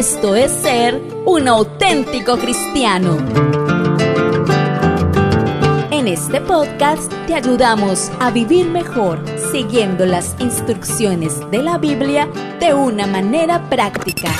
Esto 0.00 0.34
es 0.34 0.50
ser 0.50 0.98
un 1.26 1.46
auténtico 1.46 2.38
cristiano. 2.38 3.18
En 5.90 6.08
este 6.08 6.40
podcast 6.40 7.12
te 7.26 7.34
ayudamos 7.34 8.10
a 8.18 8.30
vivir 8.30 8.64
mejor 8.64 9.22
siguiendo 9.52 10.06
las 10.06 10.34
instrucciones 10.40 11.38
de 11.50 11.62
la 11.62 11.76
Biblia 11.76 12.30
de 12.60 12.72
una 12.72 13.06
manera 13.06 13.68
práctica. 13.68 14.30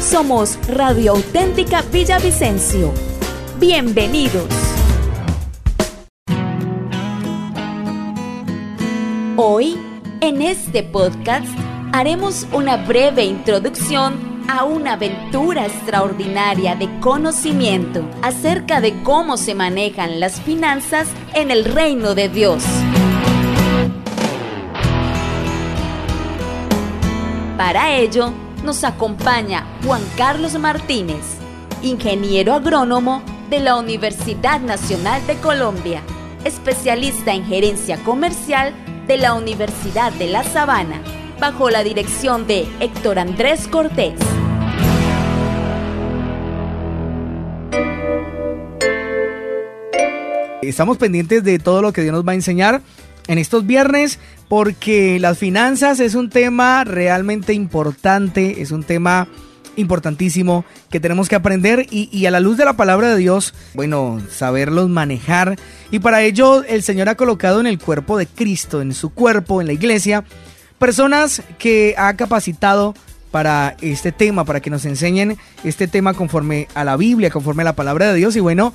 Somos 0.00 0.56
Radio 0.68 1.14
Auténtica 1.14 1.82
Villavicencio. 1.90 2.92
Bienvenidos. 3.58 4.46
Hoy, 9.36 9.76
en 10.20 10.42
este 10.42 10.84
podcast, 10.84 11.48
haremos 11.96 12.46
una 12.52 12.76
breve 12.76 13.24
introducción 13.24 14.44
a 14.48 14.64
una 14.64 14.92
aventura 14.92 15.64
extraordinaria 15.64 16.74
de 16.74 16.90
conocimiento 17.00 18.04
acerca 18.20 18.82
de 18.82 19.02
cómo 19.02 19.38
se 19.38 19.54
manejan 19.54 20.20
las 20.20 20.38
finanzas 20.42 21.08
en 21.32 21.50
el 21.50 21.64
reino 21.64 22.14
de 22.14 22.28
Dios. 22.28 22.62
Para 27.56 27.94
ello, 27.94 28.30
nos 28.62 28.84
acompaña 28.84 29.66
Juan 29.82 30.02
Carlos 30.18 30.58
Martínez, 30.58 31.38
ingeniero 31.80 32.52
agrónomo 32.52 33.22
de 33.48 33.60
la 33.60 33.76
Universidad 33.76 34.60
Nacional 34.60 35.26
de 35.26 35.36
Colombia, 35.36 36.02
especialista 36.44 37.32
en 37.32 37.46
gerencia 37.46 37.96
comercial 38.04 38.74
de 39.06 39.16
la 39.16 39.32
Universidad 39.32 40.12
de 40.12 40.26
La 40.26 40.44
Sabana, 40.44 41.00
bajo 41.40 41.70
la 41.70 41.84
dirección 41.84 42.46
de 42.46 42.66
Héctor 42.80 43.18
Andrés 43.18 43.68
Cortés. 43.68 44.14
Estamos 50.62 50.98
pendientes 50.98 51.44
de 51.44 51.58
todo 51.58 51.82
lo 51.82 51.92
que 51.92 52.02
Dios 52.02 52.12
nos 52.12 52.26
va 52.26 52.32
a 52.32 52.34
enseñar 52.34 52.82
en 53.28 53.38
estos 53.38 53.66
viernes 53.66 54.18
porque 54.48 55.18
las 55.20 55.38
finanzas 55.38 56.00
es 56.00 56.14
un 56.14 56.30
tema 56.30 56.84
realmente 56.84 57.52
importante, 57.52 58.62
es 58.62 58.70
un 58.70 58.82
tema 58.82 59.28
importantísimo 59.76 60.64
que 60.90 61.00
tenemos 61.00 61.28
que 61.28 61.36
aprender 61.36 61.86
y, 61.90 62.26
a 62.26 62.30
la 62.30 62.40
luz 62.40 62.56
de 62.56 62.64
la 62.64 62.76
palabra 62.76 63.10
de 63.10 63.16
Dios, 63.18 63.54
bueno, 63.74 64.20
saberlos 64.30 64.88
manejar. 64.88 65.56
Y 65.90 65.98
para 65.98 66.22
ello 66.22 66.64
el 66.64 66.82
Señor 66.82 67.08
ha 67.08 67.14
colocado 67.14 67.60
en 67.60 67.66
el 67.66 67.78
cuerpo 67.78 68.16
de 68.16 68.26
Cristo, 68.26 68.80
en 68.80 68.94
su 68.94 69.10
cuerpo, 69.10 69.60
en 69.60 69.66
la 69.68 69.72
iglesia, 69.74 70.24
personas 70.78 71.42
que 71.58 71.94
ha 71.98 72.14
capacitado 72.14 72.94
para 73.30 73.76
este 73.80 74.12
tema, 74.12 74.44
para 74.44 74.60
que 74.60 74.70
nos 74.70 74.84
enseñen 74.84 75.36
este 75.64 75.88
tema 75.88 76.14
conforme 76.14 76.68
a 76.74 76.84
la 76.84 76.96
Biblia, 76.96 77.30
conforme 77.30 77.62
a 77.62 77.64
la 77.64 77.76
palabra 77.76 78.12
de 78.12 78.18
Dios. 78.18 78.36
Y 78.36 78.40
bueno, 78.40 78.72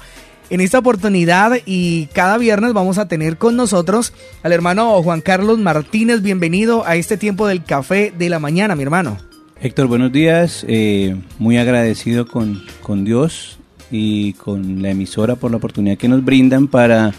en 0.50 0.62
esta 0.62 0.80
oportunidad 0.80 1.54
y 1.66 2.08
cada 2.08 2.38
viernes 2.38 2.74
vamos 2.74 2.98
a 2.98 3.08
tener 3.08 3.38
con 3.38 3.56
nosotros 3.56 4.14
al 4.44 4.52
hermano 4.52 5.02
Juan 5.02 5.22
Carlos 5.22 5.58
Martínez. 5.60 6.22
Bienvenido 6.22 6.86
a 6.86 6.96
este 6.96 7.18
tiempo 7.18 7.48
del 7.48 7.64
café 7.64 8.14
de 8.16 8.30
la 8.30 8.40
mañana, 8.40 8.76
mi 8.76 8.84
hermano. 8.84 9.18
Héctor, 9.62 9.88
buenos 9.88 10.12
días. 10.12 10.66
Eh, 10.68 11.16
muy 11.40 11.58
agradecido 11.58 12.28
con, 12.28 12.62
con 12.82 13.06
Dios 13.06 13.60
y 13.90 14.34
con 14.34 14.82
la 14.82 14.90
emisora 14.90 15.36
por 15.36 15.52
la 15.52 15.58
oportunidad 15.58 15.98
que 15.98 16.08
nos 16.08 16.24
brindan 16.24 16.68
para 16.68 17.14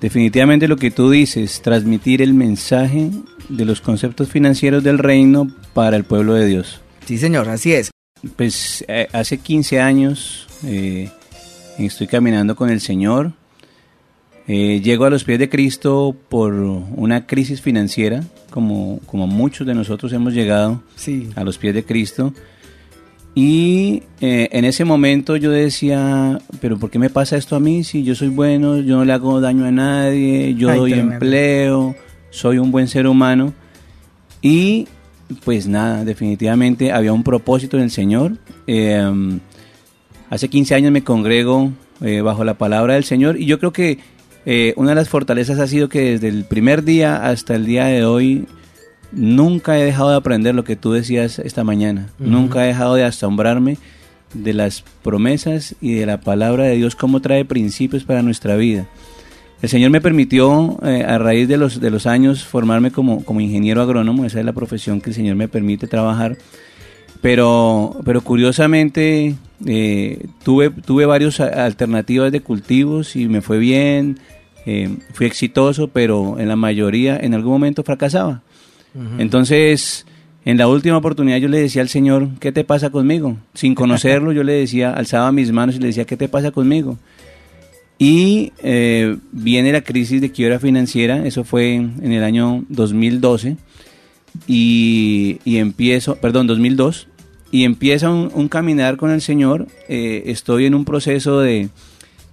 definitivamente 0.00 0.68
lo 0.68 0.76
que 0.76 0.90
tú 0.90 1.10
dices, 1.10 1.62
transmitir 1.62 2.22
el 2.22 2.34
mensaje 2.34 3.10
de 3.56 3.64
los 3.64 3.80
conceptos 3.80 4.28
financieros 4.28 4.82
del 4.82 4.98
reino 4.98 5.50
para 5.74 5.96
el 5.96 6.04
pueblo 6.04 6.34
de 6.34 6.46
Dios. 6.46 6.80
Sí, 7.06 7.18
señor, 7.18 7.48
así 7.48 7.72
es. 7.72 7.90
Pues 8.36 8.84
eh, 8.88 9.08
hace 9.12 9.38
15 9.38 9.80
años 9.80 10.46
eh, 10.64 11.10
estoy 11.78 12.06
caminando 12.06 12.54
con 12.56 12.70
el 12.70 12.80
Señor. 12.80 13.32
Eh, 14.48 14.80
llego 14.82 15.04
a 15.04 15.10
los 15.10 15.24
pies 15.24 15.38
de 15.38 15.48
Cristo 15.48 16.16
por 16.28 16.52
una 16.52 17.26
crisis 17.26 17.60
financiera, 17.60 18.24
como, 18.50 19.00
como 19.06 19.26
muchos 19.26 19.66
de 19.66 19.74
nosotros 19.74 20.12
hemos 20.12 20.34
llegado 20.34 20.82
a 21.36 21.44
los 21.44 21.58
pies 21.58 21.74
de 21.74 21.84
Cristo. 21.84 22.32
Y 23.34 24.02
eh, 24.20 24.48
en 24.52 24.64
ese 24.64 24.84
momento 24.84 25.36
yo 25.36 25.50
decía, 25.50 26.38
pero 26.60 26.78
¿por 26.78 26.90
qué 26.90 26.98
me 26.98 27.08
pasa 27.08 27.36
esto 27.36 27.56
a 27.56 27.60
mí 27.60 27.82
si 27.82 28.04
yo 28.04 28.14
soy 28.14 28.28
bueno, 28.28 28.78
yo 28.80 28.96
no 28.96 29.04
le 29.04 29.12
hago 29.12 29.40
daño 29.40 29.64
a 29.64 29.70
nadie, 29.70 30.54
yo 30.54 30.74
doy 30.74 30.92
empleo, 30.92 31.94
soy 32.32 32.58
un 32.58 32.72
buen 32.72 32.88
ser 32.88 33.06
humano? 33.06 33.54
Y 34.40 34.88
pues 35.44 35.68
nada, 35.68 36.04
definitivamente 36.04 36.90
había 36.90 37.12
un 37.12 37.22
propósito 37.22 37.76
en 37.76 37.84
el 37.84 37.90
Señor. 37.92 38.32
Eh, 38.66 39.38
Hace 40.32 40.48
15 40.48 40.74
años 40.74 40.92
me 40.92 41.04
congrego 41.04 41.72
eh, 42.00 42.22
bajo 42.22 42.42
la 42.42 42.54
palabra 42.54 42.94
del 42.94 43.04
Señor 43.04 43.38
y 43.38 43.44
yo 43.44 43.58
creo 43.58 43.70
que 43.74 43.98
eh, 44.46 44.72
una 44.76 44.92
de 44.92 44.94
las 44.94 45.10
fortalezas 45.10 45.58
ha 45.58 45.66
sido 45.66 45.90
que 45.90 46.12
desde 46.12 46.28
el 46.28 46.44
primer 46.44 46.84
día 46.84 47.26
hasta 47.28 47.54
el 47.54 47.66
día 47.66 47.84
de 47.84 48.06
hoy 48.06 48.46
nunca 49.12 49.78
he 49.78 49.84
dejado 49.84 50.08
de 50.08 50.16
aprender 50.16 50.54
lo 50.54 50.64
que 50.64 50.74
tú 50.74 50.92
decías 50.92 51.38
esta 51.38 51.64
mañana. 51.64 52.08
Nunca 52.18 52.64
he 52.64 52.68
dejado 52.68 52.94
de 52.94 53.04
asombrarme 53.04 53.76
de 54.32 54.54
las 54.54 54.84
promesas 55.02 55.74
y 55.82 55.96
de 55.96 56.06
la 56.06 56.22
palabra 56.22 56.64
de 56.64 56.76
Dios, 56.76 56.96
cómo 56.96 57.20
trae 57.20 57.44
principios 57.44 58.04
para 58.04 58.22
nuestra 58.22 58.56
vida. 58.56 58.86
El 59.62 59.68
Señor 59.68 59.90
me 59.90 60.00
permitió, 60.00 60.76
eh, 60.82 61.04
a 61.06 61.18
raíz 61.18 61.46
de 61.46 61.56
los, 61.56 61.80
de 61.80 61.90
los 61.90 62.06
años, 62.06 62.44
formarme 62.44 62.90
como, 62.90 63.24
como 63.24 63.40
ingeniero 63.40 63.80
agrónomo, 63.80 64.24
esa 64.24 64.40
es 64.40 64.44
la 64.44 64.52
profesión 64.52 65.00
que 65.00 65.10
el 65.10 65.14
Señor 65.14 65.36
me 65.36 65.46
permite 65.46 65.86
trabajar. 65.86 66.36
Pero, 67.20 67.96
pero 68.04 68.22
curiosamente 68.22 69.36
eh, 69.64 70.26
tuve, 70.42 70.70
tuve 70.70 71.06
varias 71.06 71.38
alternativas 71.38 72.32
de 72.32 72.40
cultivos 72.40 73.14
y 73.14 73.28
me 73.28 73.40
fue 73.40 73.58
bien, 73.58 74.18
eh, 74.66 74.96
fui 75.12 75.26
exitoso, 75.26 75.86
pero 75.86 76.40
en 76.40 76.48
la 76.48 76.56
mayoría 76.56 77.16
en 77.16 77.34
algún 77.34 77.52
momento 77.52 77.84
fracasaba. 77.84 78.42
Entonces, 79.18 80.04
en 80.44 80.58
la 80.58 80.68
última 80.68 80.98
oportunidad 80.98 81.38
yo 81.38 81.48
le 81.48 81.60
decía 81.60 81.80
al 81.80 81.88
Señor, 81.88 82.28
¿qué 82.40 82.52
te 82.52 82.64
pasa 82.64 82.90
conmigo? 82.90 83.38
Sin 83.54 83.74
conocerlo, 83.74 84.32
yo 84.32 84.42
le 84.42 84.52
decía, 84.52 84.92
alzaba 84.92 85.32
mis 85.32 85.50
manos 85.52 85.76
y 85.76 85.78
le 85.78 85.86
decía, 85.86 86.04
¿qué 86.04 86.16
te 86.16 86.28
pasa 86.28 86.50
conmigo? 86.50 86.98
Y 88.02 88.52
eh, 88.64 89.16
viene 89.30 89.70
la 89.70 89.82
crisis 89.82 90.20
de 90.20 90.32
quiebra 90.32 90.58
financiera, 90.58 91.24
eso 91.24 91.44
fue 91.44 91.74
en 91.76 92.10
el 92.10 92.24
año 92.24 92.64
2012, 92.68 93.56
y, 94.48 95.38
y 95.44 95.58
empiezo, 95.58 96.16
perdón, 96.16 96.48
2002, 96.48 97.06
y 97.52 97.62
empieza 97.62 98.10
un, 98.10 98.48
caminar 98.48 98.96
con 98.96 99.12
el 99.12 99.20
Señor. 99.20 99.68
Eh, 99.88 100.24
estoy 100.26 100.66
en 100.66 100.74
un 100.74 100.84
proceso 100.84 101.38
de, 101.38 101.68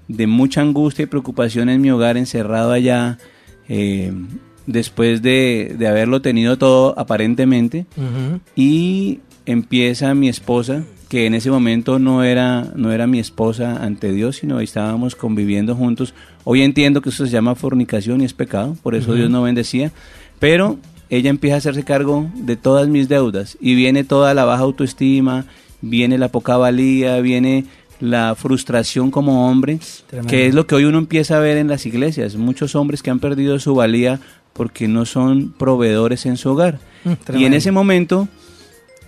mucha 0.07 0.61
angustia 0.61 1.03
y 1.03 1.05
preocupación 1.05 1.69
en 1.69 1.81
mi 1.81 1.91
hogar, 1.91 2.17
encerrado 2.17 2.71
allá, 2.71 3.19
eh, 3.67 4.11
después 4.65 5.21
de, 5.21 5.77
haberlo 5.87 6.23
tenido 6.23 6.57
todo 6.57 6.97
aparentemente. 6.97 7.85
Y 8.55 9.19
empieza 9.45 10.15
mi 10.15 10.29
esposa, 10.29 10.83
que 11.09 11.25
en 11.25 11.33
ese 11.33 11.49
momento 11.49 11.97
no 11.97 12.23
era, 12.23 12.71
no 12.75 12.91
era 12.91 13.07
mi 13.07 13.19
esposa 13.19 13.83
ante 13.83 14.11
Dios, 14.11 14.37
sino 14.37 14.59
estábamos 14.59 15.15
conviviendo 15.15 15.75
juntos. 15.75 16.13
Hoy 16.43 16.61
entiendo 16.61 17.01
que 17.01 17.09
eso 17.09 17.25
se 17.25 17.31
llama 17.31 17.55
fornicación 17.55 18.21
y 18.21 18.25
es 18.25 18.33
pecado, 18.33 18.77
por 18.83 18.93
eso 18.93 19.15
Dios 19.15 19.29
no 19.29 19.41
bendecía. 19.41 19.91
Pero 20.37 20.77
ella 21.09 21.31
empieza 21.31 21.55
a 21.55 21.57
hacerse 21.57 21.83
cargo 21.83 22.29
de 22.35 22.55
todas 22.55 22.87
mis 22.87 23.09
deudas 23.09 23.57
y 23.59 23.73
viene 23.73 24.03
toda 24.03 24.35
la 24.35 24.45
baja 24.45 24.61
autoestima, 24.61 25.45
viene 25.81 26.19
la 26.19 26.29
poca 26.29 26.57
valía, 26.57 27.19
viene 27.21 27.65
la 27.99 28.35
frustración 28.35 29.09
como 29.09 29.49
hombre, 29.49 29.79
que 30.27 30.45
es 30.45 30.53
lo 30.53 30.67
que 30.67 30.75
hoy 30.75 30.85
uno 30.85 30.99
empieza 30.99 31.37
a 31.37 31.39
ver 31.39 31.57
en 31.57 31.67
las 31.67 31.87
iglesias, 31.87 32.35
muchos 32.35 32.75
hombres 32.75 33.01
que 33.01 33.09
han 33.09 33.19
perdido 33.19 33.59
su 33.59 33.73
valía 33.73 34.19
porque 34.53 34.87
no 34.87 35.05
son 35.05 35.53
proveedores 35.53 36.27
en 36.27 36.37
su 36.37 36.51
hogar. 36.51 36.79
Mm, 37.03 37.37
y 37.37 37.45
en 37.45 37.53
ese 37.55 37.71
momento 37.71 38.27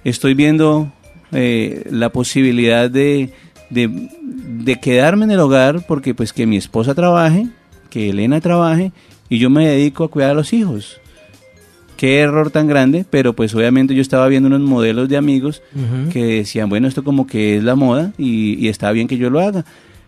estoy 0.04 0.33
viendo 0.33 0.92
eh, 1.31 1.83
la 1.89 2.10
posibilidad 2.10 2.89
de, 2.89 3.30
de, 3.69 3.89
de 4.22 4.80
quedarme 4.80 5.25
en 5.25 5.31
el 5.31 5.39
hogar 5.39 5.86
porque 5.88 6.13
pues 6.13 6.33
que 6.33 6.45
mi 6.45 6.57
esposa 6.57 6.95
trabaje, 6.95 7.48
que 7.89 8.10
Elena 8.10 8.42
trabaje 8.42 8.92
y 9.30 9.38
yo 9.38 9.50
me 9.50 9.68
dedico 9.68 10.04
a 10.04 10.10
cuidar 10.10 10.31
a 10.31 10.36
los 10.36 10.54
hijos 10.54 11.01
qué 12.01 12.18
error 12.18 12.50
tan 12.50 12.66
grande, 12.66 13.06
pero 13.07 13.33
pues 13.33 13.54
obviamente 13.54 13.94
yo 13.94 14.01
estaba 14.01 14.28
viendo 14.28 14.48
unos 14.48 14.62
modelos 14.62 15.07
de 15.07 15.18
amigos 15.18 15.62
que 16.12 16.24
decían, 16.24 16.68
bueno, 16.68 16.88
esto 16.88 17.04
como 17.04 17.28
que 17.28 17.57
es 17.57 17.63
la 17.63 17.75
moda 17.75 18.12
y, 18.18 18.69
está 18.69 18.92
bien 18.92 19.07
que 19.07 19.19
yo 19.19 19.30
lo 19.30 19.39
haga. 19.39 19.66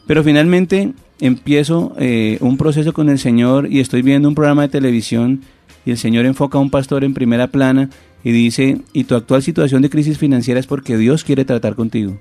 Pero 0.08 0.24
finalmente 0.24 0.94
empiezo 1.20 1.94
eh, 2.00 2.40
un 2.42 2.58
proceso 2.58 2.94
con 2.94 3.10
el 3.10 3.20
Señor 3.20 3.72
y 3.72 3.80
estoy 3.80 4.02
viendo 4.02 4.28
un 4.28 4.34
programa 4.34 4.64
de 4.64 4.70
televisión 4.70 5.42
y 5.86 5.92
el 5.92 6.00
Señor 6.00 6.26
enfoca 6.26 6.58
a 6.58 6.62
un 6.62 6.72
pastor 6.72 7.04
en 7.04 7.14
primera 7.14 7.46
plana 7.46 7.92
y 8.24 8.32
dice, 8.32 8.80
y 8.94 9.04
tu 9.04 9.16
actual 9.16 9.44
situación 9.44 9.82
de 9.82 9.90
crisis 9.90 10.18
financiera 10.18 10.60
es 10.60 10.68
porque 10.68 10.98
Dios 10.98 11.24
quiere 11.24 11.46
tratar 11.46 11.76
contigo. 11.76 12.18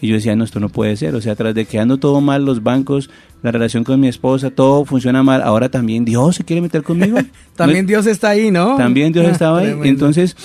Y 0.00 0.08
yo 0.08 0.14
decía, 0.14 0.36
no, 0.36 0.44
esto 0.44 0.60
no 0.60 0.68
puede 0.68 0.96
ser. 0.96 1.14
O 1.14 1.20
sea, 1.20 1.34
tras 1.34 1.54
de 1.54 1.64
que 1.64 1.78
ando 1.78 1.98
todo 1.98 2.20
mal, 2.20 2.44
los 2.44 2.62
bancos, 2.62 3.10
la 3.42 3.50
relación 3.50 3.82
con 3.82 3.98
mi 3.98 4.08
esposa, 4.08 4.50
todo 4.50 4.84
funciona 4.84 5.22
mal. 5.22 5.42
Ahora 5.42 5.70
también 5.70 6.04
Dios 6.04 6.36
se 6.36 6.44
quiere 6.44 6.62
meter 6.62 6.82
conmigo. 6.82 7.18
también 7.56 7.86
Dios 7.86 8.06
está 8.06 8.30
ahí, 8.30 8.50
¿no? 8.50 8.76
También 8.76 9.12
Dios 9.12 9.26
ah, 9.26 9.32
estaba 9.32 9.58
ahí. 9.58 9.74
Entonces, 9.82 10.36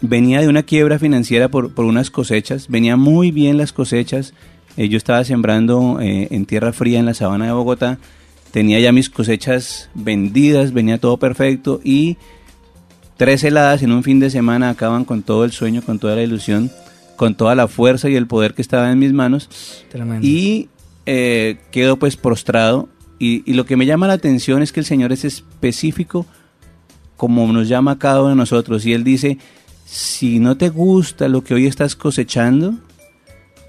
venía 0.00 0.40
de 0.40 0.48
una 0.48 0.62
quiebra 0.62 0.98
financiera 0.98 1.48
por, 1.48 1.72
por 1.72 1.84
unas 1.84 2.10
cosechas, 2.10 2.68
venía 2.68 2.96
muy 2.96 3.30
bien 3.30 3.56
las 3.56 3.72
cosechas, 3.72 4.34
eh, 4.76 4.88
yo 4.88 4.96
estaba 4.96 5.24
sembrando 5.24 5.98
eh, 6.00 6.28
en 6.30 6.46
tierra 6.46 6.72
fría 6.72 6.98
en 6.98 7.06
la 7.06 7.14
sabana 7.14 7.46
de 7.46 7.52
Bogotá, 7.52 7.98
tenía 8.50 8.80
ya 8.80 8.92
mis 8.92 9.10
cosechas 9.10 9.90
vendidas, 9.94 10.72
venía 10.72 10.98
todo 10.98 11.18
perfecto 11.18 11.80
y 11.84 12.16
tres 13.20 13.44
heladas 13.44 13.82
en 13.82 13.92
un 13.92 14.02
fin 14.02 14.18
de 14.18 14.30
semana 14.30 14.70
acaban 14.70 15.04
con 15.04 15.22
todo 15.22 15.44
el 15.44 15.52
sueño, 15.52 15.82
con 15.82 15.98
toda 15.98 16.16
la 16.16 16.22
ilusión, 16.22 16.70
con 17.16 17.34
toda 17.34 17.54
la 17.54 17.68
fuerza 17.68 18.08
y 18.08 18.16
el 18.16 18.26
poder 18.26 18.54
que 18.54 18.62
estaba 18.62 18.90
en 18.90 18.98
mis 18.98 19.12
manos. 19.12 19.50
Y 20.22 20.70
eh, 21.04 21.58
quedo 21.70 21.98
pues 21.98 22.16
prostrado. 22.16 22.88
Y, 23.18 23.42
y 23.44 23.52
lo 23.52 23.66
que 23.66 23.76
me 23.76 23.84
llama 23.84 24.06
la 24.06 24.14
atención 24.14 24.62
es 24.62 24.72
que 24.72 24.80
el 24.80 24.86
Señor 24.86 25.12
es 25.12 25.26
específico 25.26 26.24
como 27.18 27.46
nos 27.52 27.68
llama 27.68 27.90
a 27.90 27.98
cada 27.98 28.20
uno 28.20 28.30
de 28.30 28.36
nosotros. 28.36 28.86
Y 28.86 28.94
Él 28.94 29.04
dice, 29.04 29.36
si 29.84 30.38
no 30.38 30.56
te 30.56 30.70
gusta 30.70 31.28
lo 31.28 31.44
que 31.44 31.52
hoy 31.52 31.66
estás 31.66 31.96
cosechando, 31.96 32.72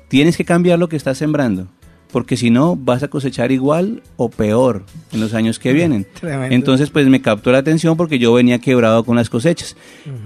tienes 0.08 0.38
que 0.38 0.46
cambiar 0.46 0.80
lo 0.80 0.88
que 0.88 0.96
estás 0.96 1.18
sembrando, 1.18 1.68
porque 2.12 2.38
si 2.38 2.50
no 2.50 2.76
vas 2.76 3.04
a 3.04 3.08
cosechar 3.08 3.52
igual 3.52 4.04
o 4.18 4.30
peor 4.30 4.86
en 5.12 5.22
los 5.22 5.34
años 5.34 5.60
que 5.60 5.74
vienen. 5.74 6.08
Entonces, 6.22 6.90
pues 6.90 7.08
me 7.08 7.22
captó 7.22 7.52
la 7.52 7.60
atención 7.60 7.98
porque 7.98 8.20
yo 8.20 8.34
venía 8.34 8.60
quebrado 8.60 9.04
con 9.04 9.16
las 9.16 9.30
cosechas. 9.30 9.76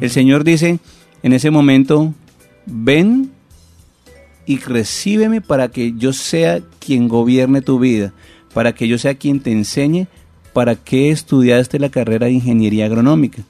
El 0.02 0.10
Señor 0.10 0.44
dice 0.44 0.80
en 1.24 1.34
ese 1.34 1.50
momento, 1.50 2.14
ven 2.66 3.32
y 4.46 4.60
recíbeme 4.60 5.42
para 5.42 5.70
que 5.70 5.94
yo 5.98 6.14
sea 6.14 6.62
quien 6.80 7.08
gobierne 7.08 7.62
tu 7.62 7.80
vida, 7.80 8.14
para 8.54 8.74
que 8.74 8.88
yo 8.88 8.98
sea 8.98 9.16
quien 9.16 9.40
te 9.40 9.52
enseñe 9.52 10.08
para 10.54 10.76
qué 10.76 11.12
estudiaste 11.12 11.80
la 11.80 11.90
carrera 11.90 12.28
de 12.28 12.32
ingeniería 12.32 12.86
agronómica. 12.86 13.44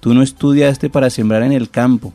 Tú 0.00 0.12
no 0.12 0.22
estudiaste 0.22 0.90
para 0.90 1.08
sembrar 1.08 1.44
en 1.44 1.52
el 1.52 1.70
campo, 1.70 2.14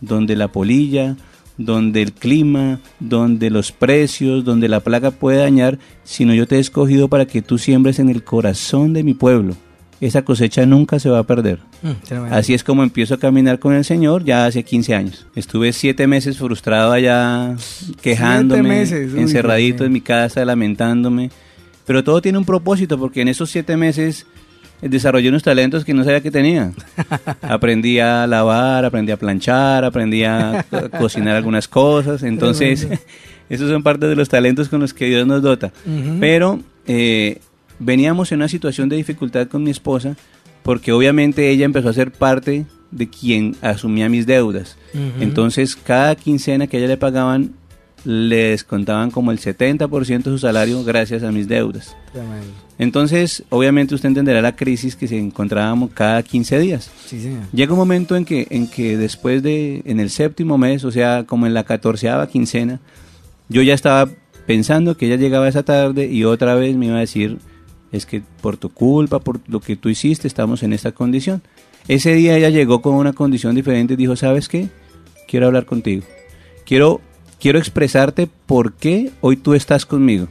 donde 0.00 0.34
la 0.34 0.48
polilla, 0.48 1.16
donde 1.58 2.02
el 2.02 2.12
clima, 2.12 2.80
donde 3.00 3.50
los 3.50 3.72
precios, 3.72 4.44
donde 4.44 4.68
la 4.68 4.80
plaga 4.80 5.10
puede 5.10 5.38
dañar, 5.38 5.78
sino 6.04 6.32
yo 6.32 6.46
te 6.46 6.56
he 6.56 6.60
escogido 6.60 7.08
para 7.08 7.26
que 7.26 7.42
tú 7.42 7.58
siembres 7.58 7.98
en 7.98 8.08
el 8.08 8.24
corazón 8.24 8.92
de 8.94 9.02
mi 9.02 9.12
pueblo. 9.12 9.54
Esa 10.00 10.22
cosecha 10.22 10.64
nunca 10.64 11.00
se 11.00 11.10
va 11.10 11.18
a 11.18 11.24
perder. 11.24 11.58
Mm, 11.82 12.32
Así 12.32 12.54
es 12.54 12.62
como 12.62 12.84
empiezo 12.84 13.14
a 13.14 13.18
caminar 13.18 13.58
con 13.58 13.74
el 13.74 13.84
Señor 13.84 14.24
ya 14.24 14.46
hace 14.46 14.62
15 14.62 14.94
años. 14.94 15.26
Estuve 15.34 15.72
siete 15.72 16.06
meses 16.06 16.38
frustrado 16.38 16.92
allá, 16.92 17.56
quejándome, 18.00 18.82
encerradito 18.82 19.84
en 19.84 19.92
mi 19.92 20.00
casa, 20.00 20.44
lamentándome. 20.44 21.32
Pero 21.84 22.04
todo 22.04 22.22
tiene 22.22 22.38
un 22.38 22.44
propósito 22.44 22.96
porque 22.96 23.22
en 23.22 23.28
esos 23.28 23.50
siete 23.50 23.76
meses 23.76 24.26
desarrollé 24.82 25.28
unos 25.28 25.42
talentos 25.42 25.84
que 25.84 25.94
no 25.94 26.04
sabía 26.04 26.20
que 26.20 26.30
tenía. 26.30 26.72
Aprendí 27.42 27.98
a 27.98 28.26
lavar, 28.26 28.84
aprendí 28.84 29.12
a 29.12 29.16
planchar, 29.16 29.84
aprendí 29.84 30.24
a 30.24 30.64
cocinar 30.98 31.36
algunas 31.36 31.68
cosas. 31.68 32.22
Entonces, 32.22 32.86
esos 33.48 33.70
son 33.70 33.82
parte 33.82 34.06
de 34.06 34.16
los 34.16 34.28
talentos 34.28 34.68
con 34.68 34.80
los 34.80 34.94
que 34.94 35.06
Dios 35.06 35.26
nos 35.26 35.42
dota. 35.42 35.72
Pero 36.20 36.60
eh, 36.86 37.40
veníamos 37.78 38.32
en 38.32 38.38
una 38.38 38.48
situación 38.48 38.88
de 38.88 38.96
dificultad 38.96 39.48
con 39.48 39.62
mi 39.62 39.70
esposa 39.70 40.16
porque 40.62 40.92
obviamente 40.92 41.48
ella 41.50 41.64
empezó 41.64 41.88
a 41.88 41.94
ser 41.94 42.12
parte 42.12 42.66
de 42.90 43.08
quien 43.08 43.56
asumía 43.62 44.08
mis 44.08 44.26
deudas. 44.26 44.76
Entonces, 45.20 45.76
cada 45.76 46.14
quincena 46.14 46.66
que 46.66 46.76
a 46.76 46.80
ella 46.80 46.88
le 46.88 46.96
pagaban, 46.96 47.54
le 48.04 48.50
descontaban 48.50 49.10
como 49.10 49.32
el 49.32 49.38
70% 49.38 50.22
de 50.22 50.30
su 50.30 50.38
salario 50.38 50.82
gracias 50.84 51.22
a 51.22 51.32
mis 51.32 51.48
deudas. 51.48 51.96
Entonces, 52.78 53.44
obviamente 53.50 53.94
usted 53.94 54.08
entenderá 54.08 54.40
la 54.40 54.54
crisis 54.54 54.96
que 54.96 55.08
se 55.08 55.18
encontrábamos 55.18 55.90
cada 55.92 56.22
15 56.22 56.58
días. 56.60 56.90
Llega 57.52 57.72
un 57.72 57.78
momento 57.78 58.16
en 58.16 58.24
que, 58.24 58.46
en 58.50 58.68
que 58.68 58.96
después 58.96 59.42
de, 59.42 59.82
en 59.84 60.00
el 60.00 60.10
séptimo 60.10 60.58
mes, 60.58 60.84
o 60.84 60.92
sea, 60.92 61.24
como 61.24 61.46
en 61.46 61.54
la 61.54 61.64
catorceava 61.64 62.28
quincena, 62.28 62.80
yo 63.48 63.62
ya 63.62 63.74
estaba 63.74 64.08
pensando 64.46 64.96
que 64.96 65.06
ella 65.06 65.16
llegaba 65.16 65.48
esa 65.48 65.62
tarde 65.62 66.06
y 66.06 66.24
otra 66.24 66.54
vez 66.54 66.76
me 66.76 66.86
iba 66.86 66.96
a 66.96 67.00
decir, 67.00 67.38
es 67.92 68.06
que 68.06 68.22
por 68.40 68.56
tu 68.56 68.70
culpa, 68.70 69.18
por 69.18 69.40
lo 69.48 69.60
que 69.60 69.76
tú 69.76 69.88
hiciste, 69.88 70.28
estamos 70.28 70.62
en 70.62 70.72
esta 70.72 70.92
condición. 70.92 71.42
Ese 71.88 72.14
día 72.14 72.36
ella 72.36 72.50
llegó 72.50 72.82
con 72.82 72.94
una 72.94 73.12
condición 73.12 73.54
diferente 73.54 73.94
y 73.94 73.96
dijo, 73.96 74.14
¿sabes 74.14 74.48
qué? 74.48 74.68
Quiero 75.26 75.46
hablar 75.46 75.64
contigo. 75.64 76.04
Quiero 76.64 77.00
quiero 77.40 77.58
expresarte 77.58 78.28
por 78.46 78.72
qué 78.74 79.10
hoy 79.20 79.36
tú 79.36 79.54
estás 79.54 79.86
conmigo. 79.86 80.28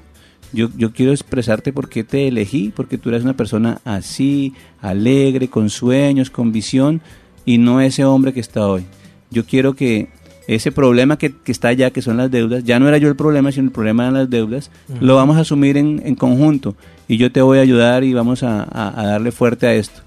Yo, 0.53 0.69
yo 0.77 0.93
quiero 0.93 1.11
expresarte 1.11 1.73
por 1.73 1.89
qué 1.89 2.03
te 2.03 2.27
elegí, 2.27 2.71
porque 2.73 2.97
tú 2.97 3.09
eres 3.09 3.23
una 3.23 3.35
persona 3.35 3.81
así, 3.83 4.53
alegre, 4.81 5.49
con 5.49 5.69
sueños, 5.69 6.29
con 6.29 6.51
visión, 6.51 7.01
y 7.45 7.57
no 7.57 7.81
ese 7.81 8.05
hombre 8.05 8.33
que 8.33 8.39
está 8.39 8.67
hoy. 8.67 8.85
Yo 9.29 9.45
quiero 9.45 9.75
que 9.75 10.09
ese 10.47 10.71
problema 10.71 11.17
que, 11.17 11.33
está 11.45 11.67
allá, 11.67 11.91
que 11.91 12.01
son 12.01 12.17
las 12.17 12.31
deudas, 12.31 12.63
ya 12.63 12.79
no 12.79 12.87
era 12.87 12.97
yo 12.97 13.09
el 13.09 13.17
problema, 13.17 13.51
sino 13.51 13.65
el 13.65 13.71
problema 13.71 14.03
eran 14.03 14.13
las 14.13 14.29
deudas, 14.29 14.71
lo 15.01 15.15
vamos 15.15 15.35
a 15.37 15.41
asumir 15.41 15.75
en, 15.75 16.15
conjunto 16.15 16.75
y 17.07 17.17
yo 17.17 17.31
te 17.31 17.41
voy 17.41 17.57
a 17.57 17.61
ayudar 17.61 18.05
y 18.05 18.13
vamos 18.13 18.43
a, 18.43 18.65
darle 18.95 19.31
fuerte 19.31 19.67
a 19.67 19.73
esto. 19.73 20.01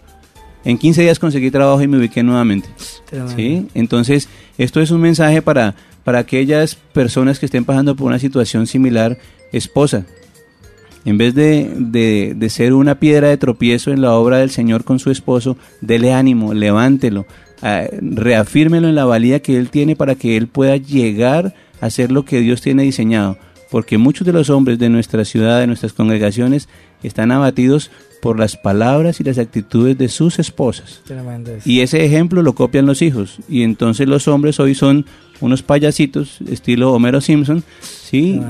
En 0.65 0.77
15 0.77 1.03
días 1.03 1.19
conseguí 1.19 1.51
trabajo 1.51 1.81
y 1.83 1.89
me 1.89 1.99
ubiqué 1.99 2.23
nuevamente. 2.23 2.69
¿sí? 3.37 3.69
Entonces, 3.75 4.29
esto 4.59 4.81
es 4.81 4.91
un 4.91 5.01
mensaje 5.01 5.41
para, 5.43 5.75
para 6.05 6.19
aquellas 6.19 6.75
personas 6.75 7.39
que 7.39 7.47
estén 7.47 7.65
pasando 7.65 7.97
por 7.97 8.07
una 8.07 8.19
situación 8.19 8.67
similar, 8.67 9.19
esposa, 9.53 10.07
en 11.05 11.19
vez 11.19 11.35
de, 11.35 12.35
de, 12.37 12.51
ser 12.51 12.75
una 12.75 12.97
piedra 13.01 13.29
de 13.29 13.37
tropiezo 13.37 13.91
en 13.91 14.03
la 14.03 14.13
obra 14.13 14.39
del 14.39 14.51
Señor 14.51 14.85
con 14.85 14.99
su 14.99 15.11
esposo, 15.11 15.57
dele 15.81 16.13
ánimo, 16.13 16.53
levántelo, 16.53 17.27
uh, 17.63 17.97
reafírmelo 18.01 18.89
en 18.89 18.95
la 18.95 19.07
valía 19.07 19.41
que 19.41 19.57
Él 19.57 19.71
tiene 19.71 19.97
para 19.97 20.15
que 20.15 20.37
Él 20.37 20.47
pueda 20.47 20.77
llegar 20.77 21.55
a 21.81 21.89
ser 21.91 22.13
lo 22.13 22.25
que 22.25 22.41
Dios 22.41 22.61
tiene 22.61 22.83
diseñado. 22.83 23.39
Porque 23.71 23.99
muchos 23.99 24.27
de 24.27 24.33
los 24.33 24.51
hombres 24.51 24.79
de 24.79 24.91
nuestra 24.91 25.25
ciudad, 25.25 25.61
de 25.61 25.67
nuestras 25.67 25.93
congregaciones, 25.93 26.69
están 27.03 27.31
abatidos 27.31 27.91
por 28.21 28.39
las 28.39 28.57
palabras 28.57 29.21
y 29.21 29.25
las 29.25 29.39
actitudes 29.39 29.97
de 29.97 30.09
sus 30.09 30.39
esposas. 30.39 31.03
Y 31.65 31.81
ese 31.81 32.05
ejemplo 32.05 32.43
lo 32.43 32.55
copian 32.55 32.87
los 32.87 33.03
hijos. 33.03 33.39
Y 33.49 33.63
entonces 33.63 34.07
los 34.09 34.29
hombres 34.29 34.61
hoy 34.61 34.75
son 34.75 35.07
unos 35.41 35.63
payasitos, 35.63 36.39
estilo 36.49 36.93
Homero 36.93 37.21
Simpson, 37.21 37.65
¿sí? 37.81 38.41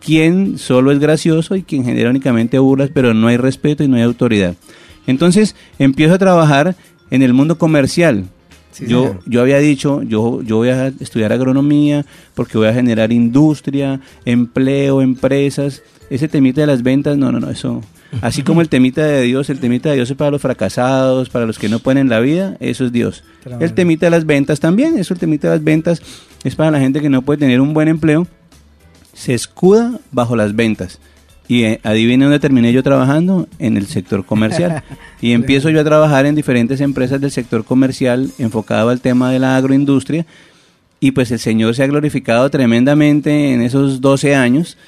Quien 0.00 0.58
solo 0.58 0.92
es 0.92 0.98
gracioso 0.98 1.56
y 1.56 1.62
quien 1.62 1.84
genera 1.84 2.10
únicamente 2.10 2.58
burlas, 2.58 2.90
pero 2.92 3.14
no 3.14 3.28
hay 3.28 3.36
respeto 3.36 3.84
y 3.84 3.88
no 3.88 3.96
hay 3.96 4.02
autoridad. 4.02 4.54
Entonces 5.06 5.54
empiezo 5.78 6.14
a 6.14 6.18
trabajar 6.18 6.76
en 7.10 7.22
el 7.22 7.32
mundo 7.32 7.56
comercial. 7.58 8.24
yo, 8.86 9.20
yo 9.26 9.40
había 9.40 9.58
dicho, 9.58 10.02
yo, 10.02 10.42
yo 10.42 10.56
voy 10.56 10.70
a 10.70 10.88
estudiar 10.88 11.32
agronomía 11.32 12.04
porque 12.34 12.58
voy 12.58 12.66
a 12.66 12.74
generar 12.74 13.12
industria, 13.12 14.00
empleo, 14.24 15.00
empresas. 15.00 15.82
Ese 16.10 16.28
temita 16.28 16.60
de 16.62 16.66
las 16.66 16.82
ventas, 16.82 17.16
no, 17.16 17.30
no, 17.30 17.40
no, 17.40 17.50
eso, 17.50 17.80
Así 18.20 18.42
como 18.42 18.60
el 18.60 18.68
temita 18.68 19.04
de 19.04 19.22
Dios, 19.22 19.50
el 19.50 19.60
temita 19.60 19.90
de 19.90 19.96
Dios 19.96 20.10
es 20.10 20.16
para 20.16 20.30
los 20.30 20.40
fracasados, 20.40 21.30
para 21.30 21.46
los 21.46 21.58
que 21.58 21.68
no 21.68 21.78
pueden 21.78 21.98
en 21.98 22.08
la 22.08 22.20
vida, 22.20 22.56
eso 22.60 22.84
es 22.84 22.92
Dios. 22.92 23.24
El 23.60 23.74
temita 23.74 24.06
de 24.06 24.10
las 24.10 24.26
ventas 24.26 24.60
también, 24.60 24.98
eso 24.98 25.14
el 25.14 25.20
temita 25.20 25.48
de 25.48 25.56
las 25.56 25.64
ventas 25.64 26.02
es 26.44 26.54
para 26.54 26.70
la 26.70 26.80
gente 26.80 27.00
que 27.00 27.10
no 27.10 27.22
puede 27.22 27.38
tener 27.38 27.60
un 27.60 27.74
buen 27.74 27.88
empleo, 27.88 28.26
se 29.12 29.34
escuda 29.34 29.98
bajo 30.12 30.36
las 30.36 30.54
ventas. 30.54 31.00
Y 31.46 31.64
eh, 31.64 31.80
adivine 31.82 32.24
dónde 32.24 32.40
terminé 32.40 32.72
yo 32.72 32.82
trabajando, 32.82 33.48
en 33.58 33.76
el 33.76 33.86
sector 33.86 34.24
comercial. 34.24 34.82
y 35.20 35.32
empiezo 35.32 35.68
yo 35.70 35.80
a 35.80 35.84
trabajar 35.84 36.26
en 36.26 36.34
diferentes 36.34 36.80
empresas 36.80 37.20
del 37.20 37.30
sector 37.30 37.64
comercial 37.64 38.30
enfocado 38.38 38.88
al 38.88 39.00
tema 39.00 39.30
de 39.30 39.38
la 39.38 39.56
agroindustria. 39.56 40.24
Y 41.00 41.10
pues 41.10 41.30
el 41.32 41.38
Señor 41.38 41.74
se 41.74 41.82
ha 41.82 41.86
glorificado 41.86 42.48
tremendamente 42.50 43.52
en 43.52 43.60
esos 43.60 44.00
12 44.00 44.34
años 44.34 44.78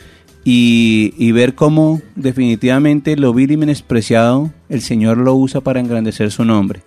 y, 0.48 1.32
ver 1.32 1.56
cómo 1.56 2.00
definitivamente 2.14 3.16
lo 3.16 3.34
vil 3.34 3.50
y 3.50 3.56
menospreciado 3.56 4.52
el 4.68 4.80
Señor 4.80 5.18
lo 5.18 5.34
usa 5.34 5.60
para 5.60 5.80
engrandecer 5.80 6.30
su 6.30 6.44
nombre. 6.44 6.82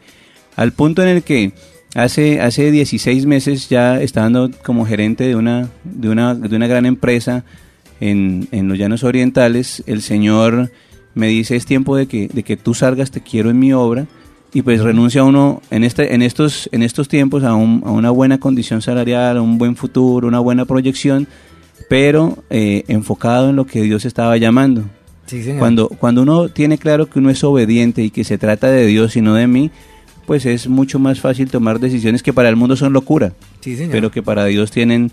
Al 0.55 0.71
punto 0.71 1.03
en 1.03 1.09
el 1.09 1.23
que 1.23 1.51
hace, 1.93 2.39
hace 2.39 2.71
16 2.71 3.25
meses 3.25 3.67
ya 3.67 4.01
estando 4.01 4.49
como 4.63 4.85
gerente 4.85 5.25
de 5.25 5.35
una, 5.35 5.69
de 5.83 6.07
una, 6.07 6.35
de 6.35 6.55
una 6.55 6.67
gran 6.67 6.85
empresa 6.85 7.43
en, 7.99 8.47
en, 8.53 8.69
los 8.69 8.77
llanos 8.77 9.03
orientales, 9.03 9.83
el 9.87 10.01
Señor 10.03 10.71
me 11.13 11.27
dice 11.27 11.57
es 11.57 11.65
tiempo 11.65 11.97
de 11.97 12.07
que, 12.07 12.29
de 12.29 12.43
que 12.43 12.55
tú 12.55 12.73
salgas, 12.73 13.11
te 13.11 13.19
quiero 13.19 13.49
en 13.49 13.59
mi 13.59 13.73
obra. 13.73 14.07
Y 14.53 14.61
pues 14.61 14.81
renuncia 14.81 15.23
uno 15.23 15.61
en, 15.69 15.83
este, 15.83 16.15
en, 16.15 16.21
estos, 16.21 16.69
en 16.71 16.81
estos 16.81 17.09
tiempos 17.09 17.43
a, 17.43 17.49
a 17.49 17.55
una 17.55 18.09
buena 18.09 18.39
condición 18.39 18.81
salarial, 18.81 19.37
a 19.37 19.41
un 19.41 19.57
buen 19.57 19.75
futuro, 19.75 20.29
una 20.29 20.39
buena 20.39 20.63
proyección 20.63 21.27
pero 21.89 22.37
eh, 22.49 22.85
enfocado 22.87 23.49
en 23.49 23.57
lo 23.57 23.65
que 23.65 23.81
Dios 23.81 24.05
estaba 24.05 24.37
llamando. 24.37 24.85
Cuando, 25.59 25.89
cuando 25.89 26.23
uno 26.23 26.49
tiene 26.49 26.77
claro 26.77 27.07
que 27.07 27.19
uno 27.19 27.29
es 27.29 27.43
obediente 27.43 28.01
y 28.01 28.09
que 28.09 28.23
se 28.23 28.37
trata 28.37 28.71
de 28.71 28.87
Dios 28.87 29.15
y 29.15 29.21
no 29.21 29.35
de 29.35 29.45
mí, 29.45 29.69
pues 30.25 30.45
es 30.45 30.67
mucho 30.67 30.97
más 30.97 31.19
fácil 31.19 31.51
tomar 31.51 31.79
decisiones 31.79 32.23
que 32.23 32.33
para 32.33 32.49
el 32.49 32.55
mundo 32.55 32.75
son 32.75 32.93
locura, 32.93 33.33
pero 33.91 34.11
que 34.11 34.23
para 34.23 34.45
Dios 34.45 34.71
tienen 34.71 35.11